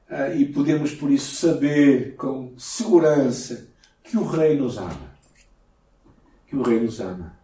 Ah, 0.09 0.31
e 0.31 0.47
podemos, 0.47 0.93
por 0.93 1.11
isso, 1.11 1.35
saber 1.35 2.17
com 2.17 2.55
segurança 2.57 3.69
que 4.03 4.17
o 4.17 4.27
Rei 4.27 4.57
nos 4.57 4.79
ama. 4.79 5.15
Que 6.49 6.57
o 6.57 6.63
Rei 6.63 6.81
nos 6.81 7.01
ama. 7.01 7.39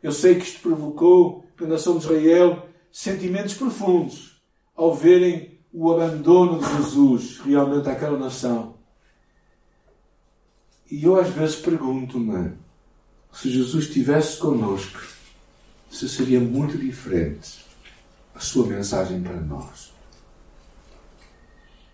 Eu 0.00 0.12
sei 0.12 0.36
que 0.36 0.44
isto 0.44 0.60
provocou 0.60 1.44
na 1.60 1.66
nação 1.66 1.98
de 1.98 2.04
Israel 2.04 2.68
sentimentos 2.92 3.54
profundos 3.54 4.40
ao 4.76 4.94
verem 4.94 5.58
o 5.72 5.90
abandono 5.90 6.60
de 6.60 6.76
Jesus 6.76 7.40
realmente 7.40 7.88
àquela 7.88 8.18
nação. 8.18 8.76
E 10.88 11.04
eu 11.04 11.18
às 11.18 11.28
vezes 11.30 11.56
pergunto-me 11.56 12.52
se 13.32 13.50
Jesus 13.50 13.86
estivesse 13.86 14.38
conosco, 14.38 15.00
se 15.90 16.08
seria 16.08 16.40
muito 16.40 16.78
diferente 16.78 17.69
a 18.40 18.42
sua 18.42 18.66
mensagem 18.66 19.20
para 19.20 19.36
nós. 19.36 19.92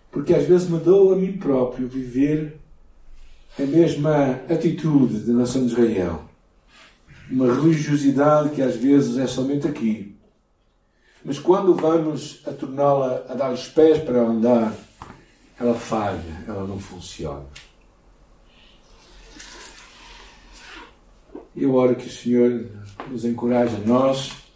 Porque 0.09 0.33
às 0.33 0.45
vezes 0.45 0.69
me 0.69 0.79
dou 0.79 1.13
a 1.13 1.17
mim 1.17 1.33
próprio 1.33 1.89
viver 1.89 2.57
a 3.59 3.63
mesma 3.63 4.39
atitude 4.49 5.19
da 5.19 5.33
nação 5.33 5.65
de 5.65 5.73
Israel. 5.73 6.23
Uma 7.29 7.53
religiosidade 7.53 8.51
que 8.51 8.61
às 8.61 8.77
vezes 8.77 9.17
é 9.17 9.27
somente 9.27 9.67
aqui. 9.67 10.15
Mas 11.25 11.37
quando 11.37 11.75
vamos 11.75 12.41
a 12.47 12.53
torná-la 12.53 13.25
a 13.27 13.33
dar 13.33 13.51
os 13.51 13.67
pés 13.67 14.01
para 14.01 14.21
andar, 14.21 14.73
ela 15.59 15.73
falha, 15.73 16.45
ela 16.47 16.65
não 16.65 16.79
funciona. 16.79 17.45
Eu 21.53 21.75
oro 21.75 21.95
que 21.97 22.07
o 22.07 22.11
Senhor 22.11 22.69
nos 23.09 23.25
encoraje 23.25 23.75
a 23.75 23.85
nós, 23.85 24.46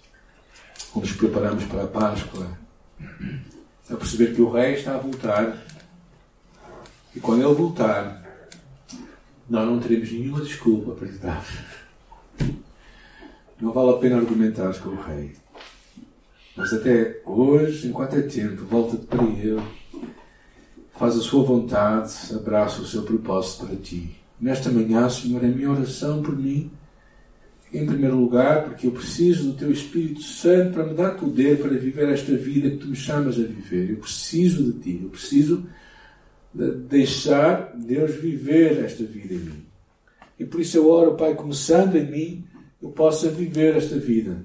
quando 0.91 1.05
nos 1.05 1.15
preparamos 1.15 1.63
para 1.65 1.83
a 1.83 1.87
Páscoa, 1.87 2.47
a 3.89 3.95
perceber 3.95 4.35
que 4.35 4.41
o 4.41 4.51
Rei 4.51 4.75
está 4.75 4.95
a 4.95 4.97
voltar. 4.97 5.57
E 7.15 7.19
quando 7.19 7.43
ele 7.43 7.53
voltar, 7.53 8.21
nós 9.49 9.67
não 9.67 9.79
teremos 9.79 10.11
nenhuma 10.11 10.41
desculpa 10.41 10.91
para 10.91 11.07
lhe 11.07 11.17
dar. 11.17 11.45
Não 13.59 13.71
vale 13.71 13.91
a 13.91 13.97
pena 13.97 14.17
argumentar 14.17 14.73
com 14.79 14.89
o 14.89 15.01
Rei. 15.01 15.35
Mas 16.55 16.73
até 16.73 17.21
hoje, 17.25 17.87
enquanto 17.87 18.15
é 18.15 18.21
tempo, 18.21 18.65
volta-te 18.65 19.05
para 19.05 19.23
Ele, 19.23 19.61
faz 20.97 21.15
a 21.15 21.21
sua 21.21 21.43
vontade, 21.43 22.13
abraça 22.33 22.81
o 22.81 22.85
seu 22.85 23.03
propósito 23.03 23.65
para 23.65 23.75
ti. 23.77 24.15
Nesta 24.39 24.69
manhã, 24.69 25.07
Senhor, 25.09 25.43
é 25.43 25.47
minha 25.47 25.71
oração 25.71 26.21
por 26.21 26.35
mim 26.35 26.71
em 27.73 27.85
primeiro 27.85 28.17
lugar, 28.17 28.65
porque 28.65 28.87
eu 28.87 28.91
preciso 28.91 29.51
do 29.51 29.57
Teu 29.57 29.71
Espírito 29.71 30.21
Santo 30.21 30.73
para 30.73 30.85
me 30.85 30.93
dar 30.93 31.11
poder 31.11 31.59
para 31.59 31.69
viver 31.69 32.09
esta 32.09 32.35
vida 32.35 32.69
que 32.69 32.77
Tu 32.77 32.87
me 32.87 32.95
chamas 32.95 33.39
a 33.39 33.43
viver. 33.43 33.91
Eu 33.91 33.97
preciso 33.97 34.73
de 34.73 34.79
Ti, 34.79 34.99
eu 35.03 35.09
preciso 35.09 35.65
de 36.53 36.71
deixar 36.71 37.73
Deus 37.75 38.13
viver 38.15 38.83
esta 38.83 39.03
vida 39.03 39.33
em 39.33 39.39
mim. 39.39 39.65
E 40.37 40.45
por 40.45 40.59
isso 40.59 40.77
eu 40.77 40.89
oro, 40.89 41.15
Pai, 41.15 41.33
começando 41.33 41.95
em 41.95 42.09
mim, 42.09 42.43
eu 42.81 42.89
possa 42.89 43.29
viver 43.29 43.77
esta 43.77 43.97
vida. 43.97 44.43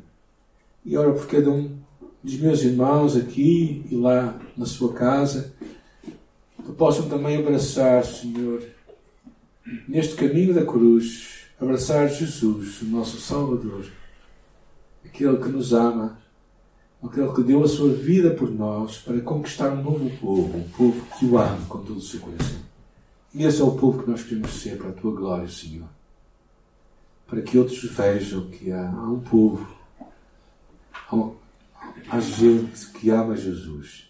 E 0.85 0.97
oro 0.97 1.15
por 1.15 1.27
cada 1.27 1.51
um 1.51 1.77
dos 2.23 2.39
meus 2.39 2.63
irmãos 2.63 3.17
aqui 3.17 3.85
e 3.91 3.97
lá 3.97 4.41
na 4.57 4.67
sua 4.67 4.93
casa, 4.93 5.53
que 6.65 6.73
possam 6.73 7.09
também 7.09 7.39
abraçar, 7.39 8.05
Senhor, 8.05 8.63
neste 9.89 10.15
caminho 10.15 10.55
da 10.55 10.65
cruz 10.65 11.36
abraçar 11.61 12.09
Jesus, 12.09 12.83
o 12.83 12.87
nosso 12.87 13.19
Salvador, 13.19 13.87
aquele 15.05 15.39
que 15.39 15.49
nos 15.49 15.73
ama, 15.73 16.19
aquele 17.03 17.33
que 17.33 17.43
deu 17.43 17.63
a 17.63 17.69
sua 17.69 17.91
vida 17.91 18.31
por 18.31 18.51
nós 18.51 18.99
para 18.99 19.21
conquistar 19.21 19.71
um 19.71 19.83
novo 19.83 20.11
povo, 20.19 20.59
um 20.59 20.69
povo 20.69 21.07
que 21.19 21.27
o 21.27 21.39
ama 21.39 21.65
com 21.67 21.79
todo 21.79 21.97
o 21.97 22.03
seu 22.03 22.21
coração. 22.21 22.59
E 23.35 23.45
esse 23.45 23.61
é 23.61 23.65
o 23.65 23.77
povo 23.77 24.03
que 24.03 24.11
nós 24.11 24.23
queremos 24.23 24.51
ser 24.51 24.79
para 24.79 24.91
a 24.91 24.93
tua 24.93 25.15
glória, 25.15 25.49
Senhor. 25.49 25.89
Para 27.27 27.43
que 27.43 27.59
outros 27.59 27.83
vejam 27.83 28.49
que 28.49 28.71
há, 28.71 28.91
há 28.91 29.11
um 29.11 29.21
povo, 29.21 29.67
há, 31.11 31.31
há 32.11 32.21
gente 32.21 32.91
que 32.93 33.11
ama 33.11 33.37
Jesus, 33.37 34.09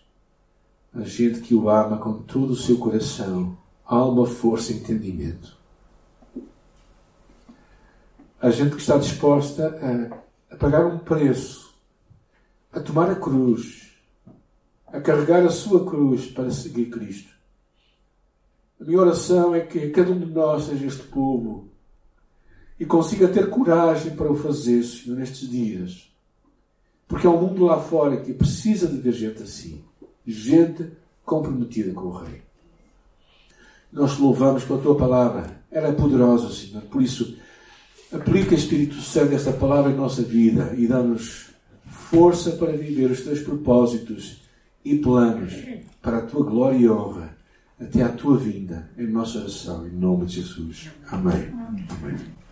há 0.95 1.01
gente 1.03 1.41
que 1.41 1.55
o 1.55 1.71
ama 1.71 1.97
com 1.99 2.23
todo 2.23 2.51
o 2.51 2.57
seu 2.57 2.79
coração, 2.79 3.57
alma, 3.85 4.27
força 4.27 4.73
e 4.73 4.77
entendimento. 4.77 5.56
Há 8.41 8.51
gente 8.51 8.77
que 8.77 8.83
está 8.83 8.99
disposta 8.99 10.21
a, 10.51 10.55
a 10.55 10.57
pagar 10.57 10.87
um 10.87 10.99
preço, 10.99 11.75
a 12.73 12.81
tomar 12.81 13.11
a 13.11 13.15
cruz, 13.15 13.91
a 14.87 15.01
carregar 15.01 15.43
a 15.43 15.51
sua 15.51 15.85
cruz 15.87 16.27
para 16.27 16.51
seguir 16.51 16.91
Cristo. 16.91 17.35
A 18.81 18.85
minha 18.85 19.01
oração 19.01 19.55
é 19.55 19.61
que 19.61 19.89
cada 19.89 20.11
um 20.11 20.19
de 20.19 20.27
nós 20.27 20.65
seja 20.65 20.87
este 20.87 21.05
povo 21.05 21.69
e 22.79 22.85
consiga 22.85 23.27
ter 23.27 23.49
coragem 23.49 24.15
para 24.15 24.31
o 24.31 24.37
fazer, 24.37 24.83
Senhor, 24.83 25.17
nestes 25.19 25.49
dias. 25.49 26.13
Porque 27.09 27.27
há 27.27 27.31
um 27.31 27.41
mundo 27.41 27.65
lá 27.65 27.81
fora 27.81 28.19
que 28.19 28.35
precisa 28.35 28.87
de 28.87 28.99
ver 28.99 29.13
gente 29.13 29.43
assim. 29.43 29.83
Gente 30.27 30.91
comprometida 31.25 31.93
com 31.93 32.07
o 32.07 32.13
Rei. 32.13 32.43
Nós 33.91 34.15
te 34.15 34.21
louvamos 34.21 34.65
pela 34.65 34.83
tua 34.83 34.97
palavra. 34.97 35.59
Ela 35.71 35.89
é 35.89 35.93
poderosa, 35.93 36.53
Senhor. 36.53 36.83
Por 36.83 37.01
isso, 37.01 37.39
aplica, 38.17 38.55
Espírito 38.55 39.01
Santo, 39.01 39.35
esta 39.35 39.53
palavra 39.53 39.93
em 39.93 39.97
nossa 39.97 40.23
vida 40.23 40.75
e 40.77 40.87
dá-nos 40.87 41.51
força 41.87 42.53
para 42.53 42.73
viver 42.73 43.11
os 43.11 43.23
teus 43.23 43.41
propósitos 43.41 44.43
e 44.85 44.97
planos 44.97 45.55
para 46.03 46.19
a 46.19 46.23
tua 46.23 46.45
glória 46.45 46.77
e 46.77 46.89
honra 46.89 47.37
até 47.81 48.03
à 48.03 48.09
tua 48.09 48.37
vinda, 48.39 48.89
em 48.97 49.07
nossa 49.07 49.39
oração, 49.39 49.87
em 49.87 49.91
nome 49.91 50.27
de 50.27 50.41
Jesus. 50.41 50.91
Amém. 51.11 51.51
Amém. 51.91 52.37